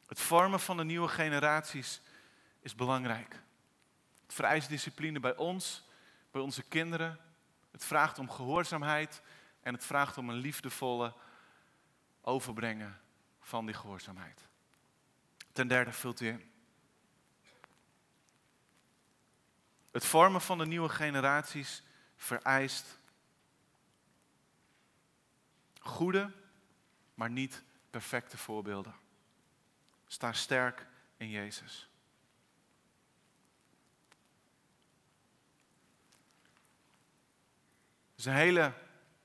Het 0.10 0.20
vormen 0.20 0.60
van 0.60 0.78
de 0.78 0.84
nieuwe 0.84 1.08
generaties 1.08 2.02
is 2.60 2.76
belangrijk. 2.76 3.42
Het 4.24 4.34
vereist 4.34 4.70
discipline 4.70 5.20
bij 5.20 5.36
ons, 5.36 5.84
bij 6.32 6.42
onze 6.42 6.64
kinderen. 6.64 7.20
Het 7.72 7.86
vraagt 7.86 8.20
om 8.20 8.30
gehoorzaamheid 8.30 9.22
en 9.62 9.74
het 9.74 9.86
vraagt 9.86 10.18
om 10.18 10.30
een 10.30 10.36
liefdevolle 10.36 11.14
overbrengen 12.22 13.02
van 13.40 13.66
die 13.66 13.76
gehoorzaamheid. 13.76 14.48
Ten 15.52 15.68
derde 15.68 15.92
vult 15.92 16.20
u 16.20 16.28
in. 16.28 16.52
Het 19.92 20.06
vormen 20.06 20.42
van 20.42 20.58
de 20.58 20.66
nieuwe 20.66 20.90
generaties 20.90 21.84
vereist 22.16 23.00
goede, 25.80 26.32
maar 27.14 27.30
niet 27.30 27.64
perfecte 27.90 28.38
voorbeelden. 28.38 29.08
Sta 30.12 30.34
sterk 30.34 30.86
in 31.18 31.30
Jezus. 31.30 31.90
Het 38.10 38.20
is 38.20 38.26
een 38.26 38.34
hele 38.34 38.74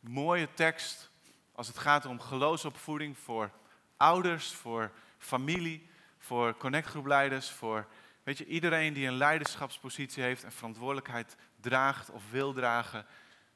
mooie 0.00 0.48
tekst 0.54 1.10
als 1.52 1.66
het 1.66 1.78
gaat 1.78 2.06
om 2.06 2.20
geloofsopvoeding 2.20 3.18
voor 3.18 3.50
ouders, 3.96 4.52
voor 4.52 4.92
familie, 5.18 5.88
voor 6.18 6.56
connectgroepleiders, 6.56 7.50
voor 7.50 7.86
weet 8.22 8.38
je, 8.38 8.46
iedereen 8.46 8.92
die 8.92 9.06
een 9.06 9.16
leiderschapspositie 9.16 10.22
heeft 10.22 10.44
en 10.44 10.52
verantwoordelijkheid 10.52 11.36
draagt 11.60 12.10
of 12.10 12.30
wil 12.30 12.52
dragen 12.52 13.06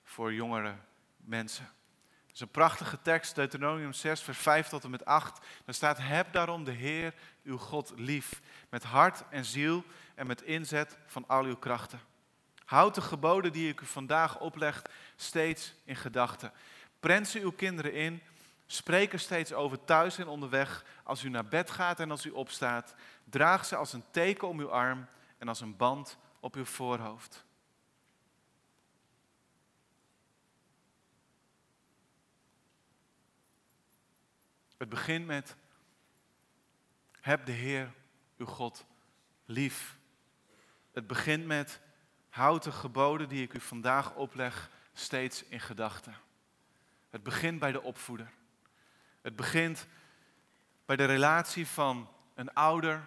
voor 0.02 0.32
jongere 0.32 0.76
mensen 1.16 1.76
is 2.38 2.44
een 2.44 2.50
prachtige 2.50 3.02
tekst, 3.02 3.34
Deuteronomium 3.34 3.92
6, 3.92 4.22
vers 4.22 4.38
5 4.38 4.68
tot 4.68 4.84
en 4.84 4.90
met 4.90 5.04
8. 5.04 5.46
Daar 5.64 5.74
staat, 5.74 5.98
heb 6.00 6.32
daarom 6.32 6.64
de 6.64 6.70
Heer, 6.70 7.14
uw 7.44 7.56
God, 7.56 7.92
lief, 7.96 8.40
met 8.68 8.82
hart 8.82 9.24
en 9.30 9.44
ziel 9.44 9.84
en 10.14 10.26
met 10.26 10.42
inzet 10.42 10.98
van 11.06 11.24
al 11.26 11.44
uw 11.44 11.56
krachten. 11.56 12.00
Houd 12.64 12.94
de 12.94 13.00
geboden 13.00 13.52
die 13.52 13.68
ik 13.68 13.80
u 13.80 13.86
vandaag 13.86 14.38
opleg 14.38 14.82
steeds 15.16 15.74
in 15.84 15.96
gedachten. 15.96 16.52
Prent 17.00 17.28
ze 17.28 17.40
uw 17.40 17.52
kinderen 17.52 17.92
in, 17.92 18.22
spreek 18.66 19.12
er 19.12 19.20
steeds 19.20 19.52
over 19.52 19.84
thuis 19.84 20.18
en 20.18 20.28
onderweg, 20.28 20.84
als 21.02 21.22
u 21.22 21.28
naar 21.28 21.48
bed 21.48 21.70
gaat 21.70 22.00
en 22.00 22.10
als 22.10 22.26
u 22.26 22.30
opstaat. 22.30 22.94
Draag 23.24 23.64
ze 23.64 23.76
als 23.76 23.92
een 23.92 24.04
teken 24.10 24.48
om 24.48 24.60
uw 24.60 24.70
arm 24.70 25.06
en 25.38 25.48
als 25.48 25.60
een 25.60 25.76
band 25.76 26.18
op 26.40 26.54
uw 26.54 26.64
voorhoofd. 26.64 27.46
Het 34.78 34.88
begint 34.88 35.26
met, 35.26 35.56
heb 37.20 37.46
de 37.46 37.52
Heer 37.52 37.92
uw 38.36 38.46
God 38.46 38.84
lief. 39.44 39.98
Het 40.92 41.06
begint 41.06 41.46
met, 41.46 41.80
houd 42.28 42.62
de 42.62 42.72
geboden 42.72 43.28
die 43.28 43.42
ik 43.42 43.54
u 43.54 43.60
vandaag 43.60 44.14
opleg 44.14 44.70
steeds 44.92 45.44
in 45.44 45.60
gedachten. 45.60 46.16
Het 47.10 47.22
begint 47.22 47.58
bij 47.58 47.72
de 47.72 47.82
opvoeder. 47.82 48.30
Het 49.20 49.36
begint 49.36 49.86
bij 50.84 50.96
de 50.96 51.04
relatie 51.04 51.66
van 51.66 52.08
een 52.34 52.52
ouder, 52.54 53.04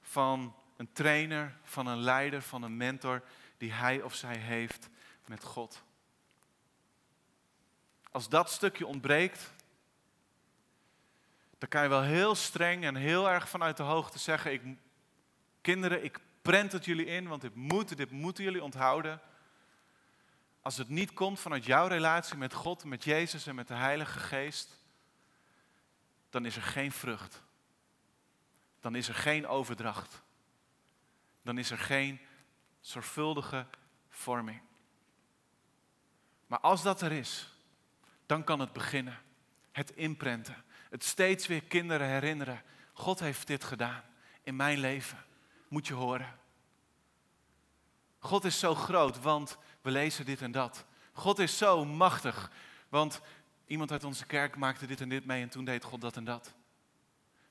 van 0.00 0.54
een 0.76 0.92
trainer, 0.92 1.56
van 1.62 1.86
een 1.86 2.00
leider, 2.00 2.42
van 2.42 2.62
een 2.62 2.76
mentor 2.76 3.22
die 3.58 3.72
hij 3.72 4.02
of 4.02 4.14
zij 4.14 4.36
heeft 4.36 4.88
met 5.26 5.44
God. 5.44 5.82
Als 8.10 8.28
dat 8.28 8.50
stukje 8.50 8.86
ontbreekt, 8.86 9.52
dan 11.60 11.68
kan 11.68 11.82
je 11.82 11.88
wel 11.88 12.02
heel 12.02 12.34
streng 12.34 12.84
en 12.84 12.94
heel 12.94 13.30
erg 13.30 13.48
vanuit 13.48 13.76
de 13.76 13.82
hoogte 13.82 14.18
zeggen, 14.18 14.52
ik, 14.52 14.62
kinderen, 15.60 16.04
ik 16.04 16.20
prent 16.42 16.72
het 16.72 16.84
jullie 16.84 17.06
in, 17.06 17.28
want 17.28 17.40
dit 17.40 17.54
moet, 17.54 17.96
dit 17.96 18.10
moeten 18.10 18.44
jullie 18.44 18.62
onthouden. 18.62 19.20
Als 20.62 20.76
het 20.76 20.88
niet 20.88 21.12
komt 21.12 21.40
vanuit 21.40 21.64
jouw 21.64 21.86
relatie 21.86 22.36
met 22.36 22.54
God, 22.54 22.84
met 22.84 23.04
Jezus 23.04 23.46
en 23.46 23.54
met 23.54 23.68
de 23.68 23.74
Heilige 23.74 24.18
Geest, 24.18 24.78
dan 26.30 26.44
is 26.44 26.56
er 26.56 26.62
geen 26.62 26.92
vrucht. 26.92 27.42
Dan 28.80 28.94
is 28.94 29.08
er 29.08 29.14
geen 29.14 29.46
overdracht. 29.46 30.22
Dan 31.42 31.58
is 31.58 31.70
er 31.70 31.78
geen 31.78 32.20
zorgvuldige 32.80 33.66
vorming. 34.08 34.60
Maar 36.46 36.60
als 36.60 36.82
dat 36.82 37.00
er 37.00 37.12
is, 37.12 37.48
dan 38.26 38.44
kan 38.44 38.60
het 38.60 38.72
beginnen. 38.72 39.18
Het 39.72 39.90
inprenten. 39.90 40.64
Het 40.90 41.04
steeds 41.04 41.46
weer 41.46 41.62
kinderen 41.62 42.06
herinneren. 42.08 42.62
God 42.92 43.20
heeft 43.20 43.46
dit 43.46 43.64
gedaan 43.64 44.02
in 44.42 44.56
mijn 44.56 44.78
leven. 44.78 45.18
Moet 45.68 45.86
je 45.86 45.94
horen. 45.94 46.38
God 48.18 48.44
is 48.44 48.58
zo 48.58 48.74
groot, 48.74 49.20
want 49.20 49.58
we 49.80 49.90
lezen 49.90 50.24
dit 50.24 50.42
en 50.42 50.52
dat. 50.52 50.84
God 51.12 51.38
is 51.38 51.58
zo 51.58 51.84
machtig, 51.84 52.50
want 52.88 53.20
iemand 53.66 53.92
uit 53.92 54.04
onze 54.04 54.26
kerk 54.26 54.56
maakte 54.56 54.86
dit 54.86 55.00
en 55.00 55.08
dit 55.08 55.24
mee 55.24 55.42
en 55.42 55.48
toen 55.48 55.64
deed 55.64 55.84
God 55.84 56.00
dat 56.00 56.16
en 56.16 56.24
dat. 56.24 56.54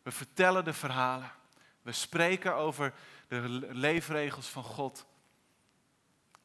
We 0.01 0.11
vertellen 0.11 0.63
de 0.63 0.73
verhalen. 0.73 1.31
We 1.81 1.91
spreken 1.91 2.55
over 2.55 2.93
de 3.27 3.67
leefregels 3.71 4.47
van 4.47 4.63
God. 4.63 5.05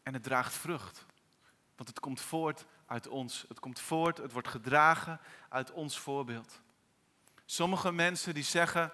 En 0.03 0.13
het 0.15 0.23
draagt 0.23 0.55
vrucht. 0.55 1.07
Want 1.77 1.89
het 1.89 2.01
komt 2.01 2.21
voort 2.21 2.67
uit 2.87 3.09
ons. 3.09 3.45
Het 3.49 3.61
komt 3.61 3.81
voort, 3.81 4.19
het 4.19 4.33
wordt 4.33 4.49
gedragen 4.49 5.21
uit 5.49 5.73
ons 5.73 5.99
voorbeeld. 5.99 6.63
Sommige 7.45 7.93
mensen 7.93 8.35
die 8.35 8.43
zeggen, 8.43 8.93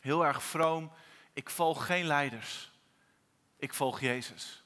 heel 0.00 0.26
erg 0.26 0.42
vroom, 0.42 0.92
ik 1.32 1.50
volg 1.50 1.86
geen 1.86 2.04
leiders. 2.04 2.70
Ik 3.56 3.74
volg 3.74 4.00
Jezus. 4.00 4.64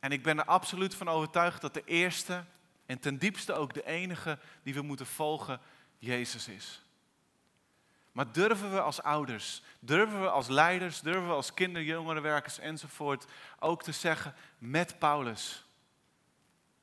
En 0.00 0.12
ik 0.12 0.22
ben 0.22 0.38
er 0.38 0.44
absoluut 0.44 0.94
van 0.94 1.08
overtuigd 1.08 1.60
dat 1.60 1.74
de 1.74 1.84
eerste 1.84 2.44
en 2.86 2.98
ten 2.98 3.18
diepste 3.18 3.52
ook 3.52 3.74
de 3.74 3.86
enige 3.86 4.38
die 4.62 4.74
we 4.74 4.82
moeten 4.82 5.06
volgen, 5.06 5.60
Jezus 5.98 6.48
is. 6.48 6.82
Maar 8.12 8.32
durven 8.32 8.72
we 8.72 8.80
als 8.80 9.02
ouders, 9.02 9.62
durven 9.80 10.20
we 10.20 10.30
als 10.30 10.48
leiders, 10.48 11.00
durven 11.00 11.26
we 11.26 11.32
als 11.32 11.54
kinder, 11.54 11.82
jongerenwerkers 11.82 12.58
enzovoort 12.58 13.26
ook 13.58 13.82
te 13.82 13.92
zeggen 13.92 14.34
met 14.58 14.98
Paulus. 14.98 15.64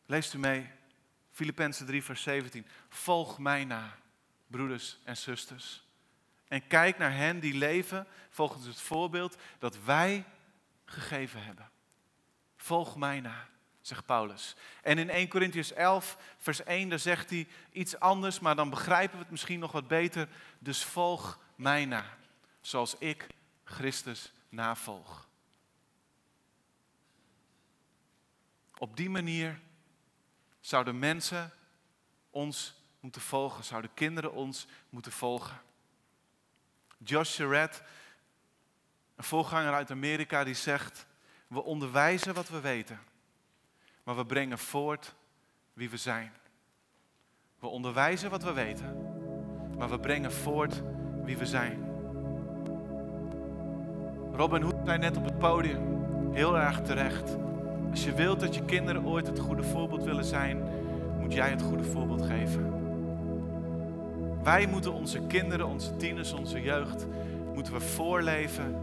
Leest 0.06 0.34
u 0.34 0.38
mee. 0.38 0.70
Filippenzen 1.36 1.86
3, 1.86 2.04
vers 2.04 2.22
17. 2.22 2.68
Volg 2.90 3.40
mij 3.40 3.66
na, 3.66 3.96
broeders 4.48 4.98
en 5.04 5.18
zusters. 5.18 5.84
En 6.48 6.68
kijk 6.68 6.98
naar 6.98 7.16
hen 7.16 7.40
die 7.40 7.54
leven 7.54 8.08
volgens 8.30 8.66
het 8.66 8.82
voorbeeld 8.82 9.38
dat 9.60 9.84
wij 9.84 10.26
gegeven 10.86 11.44
hebben. 11.44 11.70
Volg 12.58 12.96
mij 12.96 13.20
na, 13.20 13.48
zegt 13.82 14.06
Paulus. 14.06 14.56
En 14.82 14.98
in 14.98 15.10
1 15.10 15.28
Corinthians 15.28 15.74
11, 15.74 16.18
vers 16.38 16.64
1, 16.64 16.90
daar 16.90 17.00
zegt 17.00 17.30
hij 17.30 17.48
iets 17.72 18.00
anders, 18.00 18.40
maar 18.40 18.56
dan 18.56 18.70
begrijpen 18.70 19.18
we 19.18 19.22
het 19.22 19.32
misschien 19.32 19.60
nog 19.60 19.72
wat 19.72 19.88
beter. 19.88 20.28
Dus 20.60 20.84
volg 20.84 21.40
mij 21.56 21.86
na, 21.86 22.18
zoals 22.62 22.98
ik 22.98 23.28
Christus 23.64 24.34
navolg. 24.50 25.28
Op 28.78 28.98
die 28.98 29.10
manier 29.10 29.60
zouden 30.66 31.00
mensen 31.00 31.52
ons 32.30 32.76
moeten 33.00 33.22
volgen, 33.22 33.64
zouden 33.64 33.94
kinderen 33.94 34.34
ons 34.34 34.68
moeten 34.90 35.12
volgen. 35.12 35.62
Josh 36.98 37.30
Surratt, 37.30 37.84
een 39.16 39.24
voorganger 39.24 39.74
uit 39.74 39.92
Amerika, 39.92 40.44
die 40.44 40.54
zegt, 40.54 41.06
we 41.48 41.64
onderwijzen 41.64 42.34
wat 42.34 42.50
we 42.50 42.60
weten, 42.60 43.00
maar 44.04 44.16
we 44.16 44.26
brengen 44.26 44.58
voort 44.58 45.16
wie 45.74 45.90
we 45.90 45.98
zijn. 45.98 46.34
We 47.60 47.68
onderwijzen 47.68 48.30
wat 48.30 48.44
we 48.44 48.54
weten, 48.54 49.18
maar 49.78 49.90
we 49.90 50.00
brengen 50.00 50.32
voort 50.32 50.82
wie 51.24 51.38
we 51.38 51.46
zijn. 51.46 51.84
Robin 54.32 54.62
Hood 54.62 54.86
zei 54.86 54.98
net 54.98 55.18
op 55.18 55.26
het 55.26 55.40
podium, 55.40 56.34
heel 56.34 56.58
erg 56.58 56.82
terecht. 56.82 57.45
Als 57.96 58.04
je 58.04 58.14
wilt 58.14 58.40
dat 58.40 58.56
je 58.56 58.66
kinderen 58.66 59.06
ooit 59.06 59.28
het 59.28 59.40
goede 59.40 59.64
voorbeeld 59.64 60.04
willen 60.04 60.26
zijn, 60.26 60.64
moet 61.20 61.34
jij 61.34 61.50
het 61.50 61.62
goede 61.62 61.84
voorbeeld 61.84 62.26
geven. 62.26 62.74
Wij 64.44 64.68
moeten 64.68 64.94
onze 64.94 65.22
kinderen, 65.28 65.68
onze 65.68 65.96
tieners, 65.96 66.34
onze 66.34 66.62
jeugd, 66.62 67.08
moeten 67.54 67.74
we 67.74 67.80
voorleven 67.80 68.76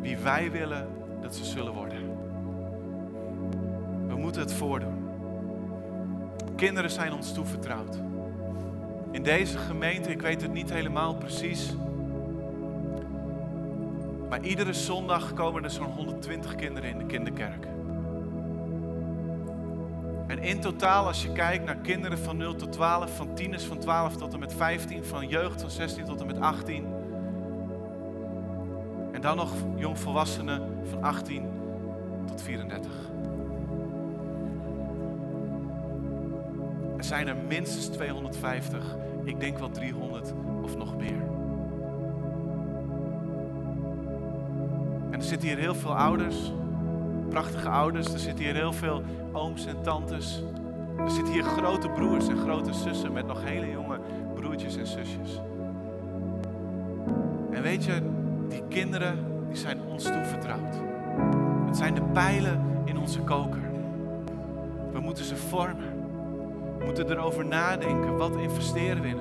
wie 0.00 0.16
wij 0.16 0.50
willen 0.50 0.86
dat 1.20 1.34
ze 1.34 1.44
zullen 1.44 1.72
worden. 1.72 1.98
We 4.06 4.16
moeten 4.16 4.42
het 4.42 4.52
voordoen. 4.52 5.08
Kinderen 6.56 6.90
zijn 6.90 7.12
ons 7.12 7.32
toevertrouwd. 7.32 7.98
In 9.10 9.22
deze 9.22 9.58
gemeente, 9.58 10.10
ik 10.10 10.20
weet 10.20 10.42
het 10.42 10.52
niet 10.52 10.72
helemaal 10.72 11.14
precies, 11.14 11.74
maar 14.28 14.44
iedere 14.44 14.72
zondag 14.72 15.32
komen 15.32 15.64
er 15.64 15.70
zo'n 15.70 15.92
120 15.92 16.54
kinderen 16.54 16.90
in 16.90 16.98
de 16.98 17.06
kinderkerk. 17.06 17.66
En 20.26 20.38
in 20.38 20.60
totaal, 20.60 21.06
als 21.06 21.22
je 21.22 21.32
kijkt 21.32 21.64
naar 21.64 21.76
kinderen 21.76 22.18
van 22.18 22.36
0 22.36 22.54
tot 22.54 22.72
12, 22.72 23.16
van 23.16 23.34
tieners 23.34 23.64
van 23.64 23.78
12 23.78 24.16
tot 24.16 24.32
en 24.32 24.38
met 24.38 24.54
15, 24.54 25.04
van 25.04 25.28
jeugd 25.28 25.60
van 25.60 25.70
16 25.70 26.04
tot 26.04 26.20
en 26.20 26.26
met 26.26 26.40
18. 26.40 26.86
En 29.12 29.20
dan 29.20 29.36
nog 29.36 29.52
jongvolwassenen 29.76 30.62
van 30.90 31.02
18 31.02 31.48
tot 32.26 32.42
34. 32.42 32.90
Er 36.96 37.04
zijn 37.04 37.28
er 37.28 37.36
minstens 37.48 37.86
250, 37.86 38.96
ik 39.24 39.40
denk 39.40 39.58
wel 39.58 39.70
300 39.70 40.32
of 40.62 40.76
nog 40.76 40.96
meer. 40.96 41.20
En 45.10 45.18
er 45.18 45.22
zitten 45.22 45.48
hier 45.48 45.58
heel 45.58 45.74
veel 45.74 45.96
ouders, 45.96 46.52
prachtige 47.32 47.68
ouders. 47.68 48.12
Er 48.12 48.18
zitten 48.18 48.44
hier 48.44 48.54
heel 48.54 48.72
veel 48.72 49.02
ooms 49.32 49.66
en 49.66 49.82
tantes. 49.82 50.42
Er 50.98 51.10
zitten 51.10 51.32
hier 51.32 51.42
grote 51.42 51.88
broers 51.88 52.28
en 52.28 52.36
grote 52.36 52.72
zussen 52.72 53.12
met 53.12 53.26
nog 53.26 53.44
hele 53.44 53.70
jonge 53.70 53.98
broertjes 54.34 54.76
en 54.76 54.86
zusjes. 54.86 55.40
En 57.50 57.62
weet 57.62 57.84
je, 57.84 58.02
die 58.48 58.62
kinderen 58.68 59.18
die 59.48 59.56
zijn 59.56 59.80
ons 59.82 60.04
toevertrouwd. 60.04 60.74
Het 61.66 61.76
zijn 61.76 61.94
de 61.94 62.02
pijlen 62.02 62.60
in 62.84 62.98
onze 62.98 63.20
koker. 63.20 63.70
We 64.92 65.00
moeten 65.00 65.24
ze 65.24 65.36
vormen. 65.36 65.92
We 66.78 66.84
moeten 66.84 67.10
erover 67.10 67.46
nadenken. 67.46 68.16
Wat 68.16 68.36
investeren 68.36 69.02
we 69.02 69.08
in? 69.08 69.20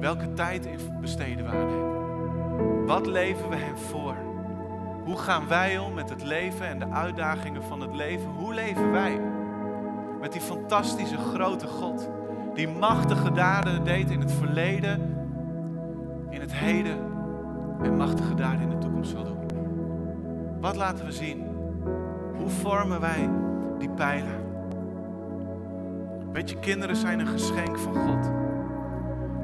Welke 0.00 0.32
tijd 0.32 0.68
besteden 1.00 1.44
we 1.44 1.50
aan 1.50 1.68
hen? 1.68 2.86
Wat 2.86 3.06
leven 3.06 3.48
we 3.48 3.56
hen 3.56 3.78
voor? 3.78 4.25
Hoe 5.06 5.18
gaan 5.18 5.48
wij 5.48 5.78
om 5.78 5.94
met 5.94 6.08
het 6.08 6.22
leven 6.22 6.66
en 6.66 6.78
de 6.78 6.90
uitdagingen 6.90 7.62
van 7.62 7.80
het 7.80 7.94
leven? 7.94 8.30
Hoe 8.30 8.54
leven 8.54 8.90
wij? 8.90 9.20
Met 10.20 10.32
die 10.32 10.40
fantastische 10.40 11.16
grote 11.16 11.66
God. 11.66 12.08
Die 12.54 12.68
machtige 12.68 13.32
daden 13.32 13.84
deed 13.84 14.10
in 14.10 14.20
het 14.20 14.32
verleden, 14.32 15.16
in 16.30 16.40
het 16.40 16.54
heden 16.54 16.98
en 17.82 17.96
machtige 17.96 18.34
daden 18.34 18.60
in 18.60 18.70
de 18.70 18.78
toekomst 18.78 19.10
zal 19.10 19.24
doen. 19.24 19.38
Wat 20.60 20.76
laten 20.76 21.04
we 21.04 21.12
zien? 21.12 21.44
Hoe 22.36 22.48
vormen 22.48 23.00
wij 23.00 23.30
die 23.78 23.90
pijlen? 23.90 24.44
Weet 26.32 26.50
je, 26.50 26.58
kinderen 26.58 26.96
zijn 26.96 27.18
een 27.18 27.26
geschenk 27.26 27.78
van 27.78 27.94
God. 27.94 28.45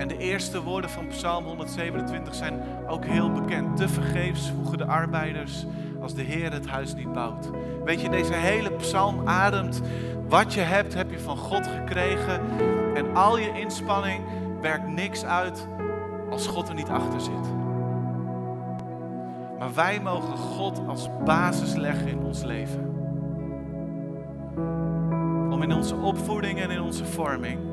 En 0.02 0.08
de 0.08 0.18
eerste 0.18 0.62
woorden 0.62 0.90
van 0.90 1.06
Psalm 1.06 1.44
127 1.44 2.34
zijn 2.34 2.62
ook 2.88 3.04
heel 3.04 3.32
bekend. 3.32 3.76
Te 3.76 3.88
vergeefs 3.88 4.52
voegen 4.56 4.78
de 4.78 4.84
arbeiders 4.84 5.66
als 6.00 6.14
de 6.14 6.22
Heer 6.22 6.52
het 6.52 6.66
huis 6.66 6.94
niet 6.94 7.12
bouwt. 7.12 7.50
Weet 7.84 8.00
je, 8.00 8.08
deze 8.08 8.32
hele 8.32 8.72
psalm 8.72 9.28
ademt. 9.28 9.80
Wat 10.28 10.54
je 10.54 10.60
hebt, 10.60 10.94
heb 10.94 11.10
je 11.10 11.18
van 11.18 11.36
God 11.36 11.66
gekregen. 11.66 12.40
En 12.94 13.14
al 13.14 13.38
je 13.38 13.52
inspanning 13.58 14.24
werkt 14.60 14.88
niks 14.88 15.24
uit 15.24 15.66
als 16.30 16.46
God 16.46 16.68
er 16.68 16.74
niet 16.74 16.88
achter 16.88 17.20
zit. 17.20 17.54
Maar 19.58 19.74
wij 19.74 20.00
mogen 20.00 20.36
God 20.36 20.80
als 20.88 21.08
basis 21.24 21.74
leggen 21.74 22.08
in 22.08 22.22
ons 22.22 22.42
leven. 22.42 22.90
Om 25.50 25.62
in 25.62 25.72
onze 25.72 25.96
opvoeding 25.96 26.60
en 26.60 26.70
in 26.70 26.80
onze 26.80 27.04
vorming 27.04 27.71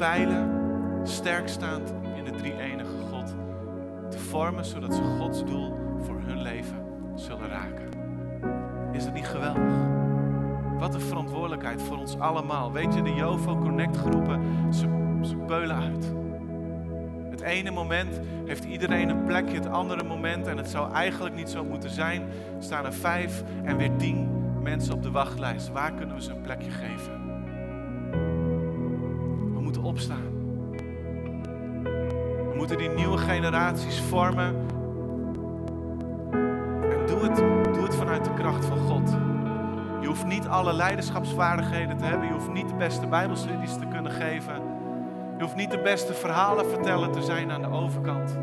pijlen 0.00 0.50
sterk 1.02 1.48
staand 1.48 1.94
in 2.16 2.24
de 2.24 2.30
drie 2.30 2.60
enige 2.60 2.96
God 3.10 3.34
te 4.10 4.18
vormen, 4.18 4.64
zodat 4.64 4.94
ze 4.94 5.02
Gods 5.02 5.44
doel 5.44 5.74
voor 6.02 6.20
hun 6.24 6.42
leven 6.42 6.76
zullen 7.14 7.48
raken. 7.48 7.88
Is 8.92 9.04
het 9.04 9.14
niet 9.14 9.26
geweldig? 9.26 9.72
Wat 10.78 10.94
een 10.94 11.00
verantwoordelijkheid 11.00 11.82
voor 11.82 11.96
ons 11.96 12.18
allemaal. 12.18 12.72
Weet 12.72 12.94
je, 12.94 13.02
de 13.02 13.14
Jovo 13.14 13.58
Connect 13.58 13.96
groepen, 13.96 14.40
ze, 14.74 15.18
ze 15.22 15.36
peulen 15.36 15.76
uit. 15.76 16.12
Het 17.30 17.40
ene 17.40 17.70
moment 17.70 18.20
heeft 18.46 18.64
iedereen 18.64 19.08
een 19.08 19.24
plekje, 19.24 19.54
het 19.54 19.68
andere 19.68 20.04
moment, 20.04 20.46
en 20.46 20.56
het 20.56 20.68
zou 20.68 20.92
eigenlijk 20.92 21.34
niet 21.34 21.50
zo 21.50 21.64
moeten 21.64 21.90
zijn, 21.90 22.22
staan 22.58 22.84
er 22.84 22.94
vijf 22.94 23.42
en 23.64 23.76
weer 23.76 23.96
tien 23.96 24.28
mensen 24.62 24.94
op 24.94 25.02
de 25.02 25.10
wachtlijst. 25.10 25.68
Waar 25.68 25.92
kunnen 25.92 26.16
we 26.16 26.22
ze 26.22 26.30
een 26.30 26.40
plekje 26.40 26.70
geven? 26.70 27.19
Opstaan. 29.82 30.38
We 32.48 32.52
moeten 32.56 32.78
die 32.78 32.88
nieuwe 32.88 33.18
generaties 33.18 34.00
vormen. 34.00 34.54
En 36.90 37.06
doe 37.06 37.18
het, 37.22 37.36
doe 37.74 37.82
het 37.82 37.94
vanuit 37.94 38.24
de 38.24 38.34
kracht 38.34 38.64
van 38.64 38.78
God. 38.78 39.10
Je 40.00 40.06
hoeft 40.06 40.26
niet 40.26 40.46
alle 40.46 40.72
leiderschapsvaardigheden 40.72 41.96
te 41.96 42.04
hebben. 42.04 42.26
Je 42.26 42.32
hoeft 42.32 42.52
niet 42.52 42.68
de 42.68 42.74
beste 42.74 43.06
Bijbelstudies 43.06 43.74
te 43.78 43.86
kunnen 43.86 44.12
geven. 44.12 44.54
Je 45.36 45.42
hoeft 45.42 45.56
niet 45.56 45.70
de 45.70 45.80
beste 45.80 46.14
verhalen 46.14 46.66
vertellen 46.66 47.10
te 47.10 47.22
zijn 47.22 47.50
aan 47.50 47.62
de 47.62 47.70
overkant. 47.70 48.38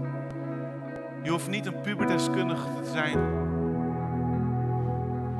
Je 1.24 1.30
hoeft 1.30 1.50
niet 1.50 1.66
een 1.66 1.82
puberdeskundige 1.82 2.68
te 2.84 2.90
zijn. 2.90 3.20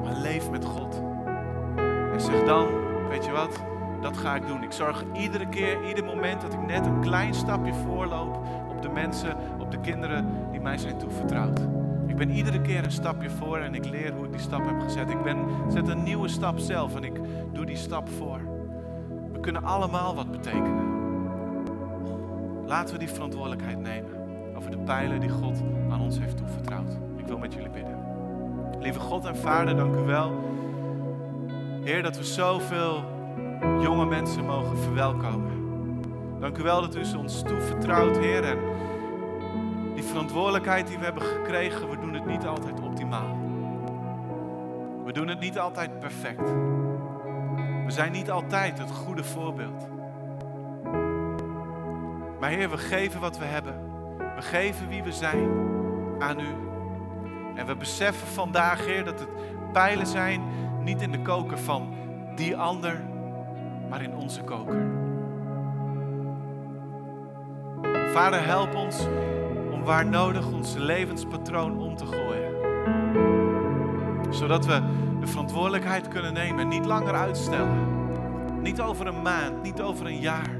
Maar 0.04 0.16
leef 0.16 0.50
met 0.50 0.66
God. 0.66 1.02
En 2.14 2.22
zeg 2.22 2.44
dan, 2.44 2.68
weet 3.10 3.26
je 3.26 3.32
wat, 3.32 3.67
dat 4.14 4.18
ga 4.18 4.36
ik 4.36 4.48
doen. 4.48 4.64
Ik 4.64 4.72
zorg 4.72 5.04
iedere 5.14 5.50
keer, 5.50 5.88
ieder 5.88 6.04
moment 6.04 6.42
dat 6.42 6.54
ik 6.54 6.66
net 6.66 6.86
een 6.86 7.00
klein 7.02 7.34
stapje 7.34 7.74
voorloop 7.74 8.36
op 8.70 8.82
de 8.82 8.90
mensen, 8.90 9.36
op 9.60 9.72
de 9.72 9.80
kinderen 9.80 10.28
die 10.52 10.60
mij 10.60 10.78
zijn 10.78 10.98
toevertrouwd. 10.98 11.60
Ik 12.08 12.16
ben 12.16 12.30
iedere 12.30 12.62
keer 12.62 12.84
een 12.84 12.92
stapje 12.92 13.30
voor 13.30 13.58
en 13.58 13.76
ik 13.76 13.86
leer 13.86 14.14
hoe 14.14 14.26
ik 14.26 14.32
die 14.32 14.42
stap 14.42 14.66
heb 14.66 14.80
gezet. 14.82 15.10
Ik 15.10 15.24
ben, 15.24 15.38
zet 15.68 15.88
een 15.88 16.04
nieuwe 16.04 16.28
stap 16.28 16.60
zelf 16.60 16.96
en 16.96 17.04
ik 17.04 17.20
doe 17.54 17.66
die 17.66 17.76
stap 17.76 18.10
voor. 18.10 18.40
We 19.32 19.40
kunnen 19.40 19.64
allemaal 19.64 20.16
wat 20.16 20.32
betekenen. 20.32 20.86
Laten 22.66 22.94
we 22.94 23.00
die 23.00 23.10
verantwoordelijkheid 23.10 23.80
nemen 23.80 24.12
over 24.56 24.72
de 24.72 24.78
pijlen 24.78 25.20
die 25.20 25.30
God 25.30 25.62
aan 25.90 26.02
ons 26.02 26.20
heeft 26.20 26.38
toevertrouwd. 26.38 26.98
Ik 27.18 27.28
wil 27.28 27.38
met 27.38 27.54
jullie 27.54 27.70
bidden. 27.70 27.98
Lieve 28.80 29.00
God 29.00 29.26
en 29.26 29.38
Vader, 29.38 29.76
dank 29.76 29.96
u 29.96 30.06
wel. 30.06 30.32
Heer, 31.84 32.04
dat 32.04 32.18
we 32.18 32.24
zoveel 32.24 33.16
jonge 33.62 34.06
mensen 34.06 34.46
mogen 34.46 34.78
verwelkomen. 34.78 35.66
Dank 36.40 36.58
u 36.58 36.64
wel 36.64 36.82
dat 36.82 36.96
u 36.96 37.04
ze 37.04 37.18
ons 37.18 37.42
toevertrouwt, 37.42 38.18
Heer. 38.18 38.44
En 38.44 38.58
die 39.96 40.04
verantwoordelijkheid 40.04 40.88
die 40.88 40.98
we 40.98 41.04
hebben 41.04 41.24
gekregen, 41.24 41.90
we 41.90 42.00
doen 42.00 42.14
het 42.14 42.26
niet 42.26 42.46
altijd 42.46 42.80
optimaal. 42.80 43.38
We 45.06 45.12
doen 45.14 45.28
het 45.28 45.40
niet 45.40 45.60
altijd 45.60 46.00
perfect. 46.00 46.50
We 47.86 47.92
zijn 47.92 48.12
niet 48.12 48.32
altijd 48.32 48.80
het 48.80 48.92
goede 48.92 49.24
voorbeeld. 49.24 49.88
Maar 52.40 52.50
Heer, 52.50 52.70
we 52.70 52.78
geven 52.78 53.20
wat 53.20 53.38
we 53.38 53.46
hebben. 53.46 53.76
We 54.36 54.42
geven 54.42 54.88
wie 54.88 55.04
we 55.04 55.12
zijn 55.12 55.50
aan 56.20 56.40
U. 56.40 56.56
En 57.56 57.66
we 57.66 57.76
beseffen 57.76 58.28
vandaag, 58.28 58.86
Heer, 58.86 59.04
dat 59.04 59.20
het 59.20 59.30
pijlen 59.72 60.08
zijn 60.08 60.42
niet 60.84 61.02
in 61.02 61.12
de 61.12 61.22
koker 61.22 61.58
van 61.58 61.94
die 62.36 62.58
ander, 62.58 63.02
maar 63.90 64.02
in 64.02 64.16
onze 64.16 64.44
koker. 64.44 64.86
Vader, 68.12 68.46
help 68.46 68.76
ons 68.76 69.08
om 69.72 69.84
waar 69.84 70.06
nodig 70.06 70.52
ons 70.52 70.76
levenspatroon 70.76 71.78
om 71.80 71.96
te 71.96 72.06
gooien. 72.06 72.56
Zodat 74.34 74.66
we 74.66 74.82
de 75.20 75.28
verantwoordelijkheid 75.28 76.08
kunnen 76.08 76.34
nemen 76.34 76.60
en 76.60 76.68
niet 76.68 76.86
langer 76.86 77.14
uitstellen. 77.14 77.96
Niet 78.62 78.82
over 78.82 79.08
een 79.08 79.22
maand, 79.22 79.64
niet 79.64 79.82
over 79.82 80.06
een 80.06 80.20
jaar 80.20 80.58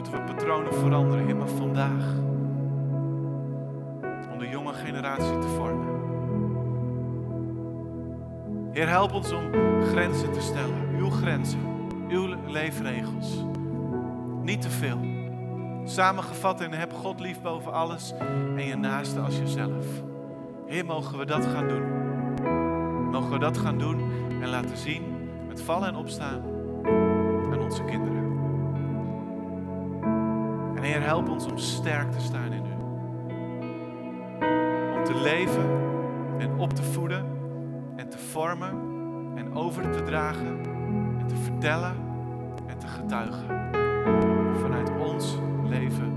moeten 0.00 0.26
we 0.26 0.32
patronen 0.32 0.74
veranderen, 0.74 1.24
Heer, 1.26 1.36
maar 1.36 1.48
vandaag. 1.48 2.14
Om 4.32 4.38
de 4.38 4.48
jonge 4.48 4.72
generatie 4.72 5.38
te 5.38 5.48
vormen. 5.48 5.88
Heer, 8.72 8.88
help 8.88 9.12
ons 9.12 9.32
om 9.32 9.52
grenzen 9.82 10.32
te 10.32 10.40
stellen. 10.40 10.88
Uw 10.98 11.10
grenzen, 11.10 11.60
uw 12.10 12.36
leefregels. 12.46 13.44
Niet 14.42 14.62
te 14.62 14.70
veel. 14.70 14.98
Samengevat 15.84 16.60
in 16.60 16.72
heb 16.72 16.92
God 16.92 17.20
lief 17.20 17.40
boven 17.40 17.72
alles 17.72 18.12
en 18.56 18.66
je 18.66 18.76
naaste 18.76 19.20
als 19.20 19.38
jezelf. 19.38 19.86
Heer, 20.66 20.84
mogen 20.84 21.18
we 21.18 21.24
dat 21.24 21.46
gaan 21.46 21.68
doen. 21.68 21.82
Mogen 23.10 23.30
we 23.30 23.38
dat 23.38 23.58
gaan 23.58 23.78
doen 23.78 24.00
en 24.42 24.48
laten 24.48 24.76
zien 24.76 25.02
met 25.48 25.62
vallen 25.62 25.88
en 25.88 25.94
opstaan 25.94 26.42
aan 27.52 27.60
onze 27.60 27.84
kinderen. 27.84 28.38
En 30.74 30.82
Heer, 30.82 31.02
help 31.02 31.28
ons 31.28 31.46
om 31.46 31.58
sterk 31.58 32.12
te 32.12 32.20
staan 32.20 32.52
in 32.52 32.64
U. 32.64 32.74
Om 34.98 35.04
te 35.04 35.20
leven 35.22 35.68
en 36.38 36.58
op 36.58 36.72
te 36.72 36.82
voeden 36.82 37.24
en 37.96 38.08
te 38.08 38.18
vormen 38.18 38.74
en 39.36 39.54
over 39.54 39.90
te 39.90 40.02
dragen 40.02 40.69
vertellen 41.60 41.96
en 42.66 42.78
te 42.78 42.86
getuigen 42.86 43.46
vanuit 44.60 44.90
ons 44.98 45.36
leven 45.64 46.09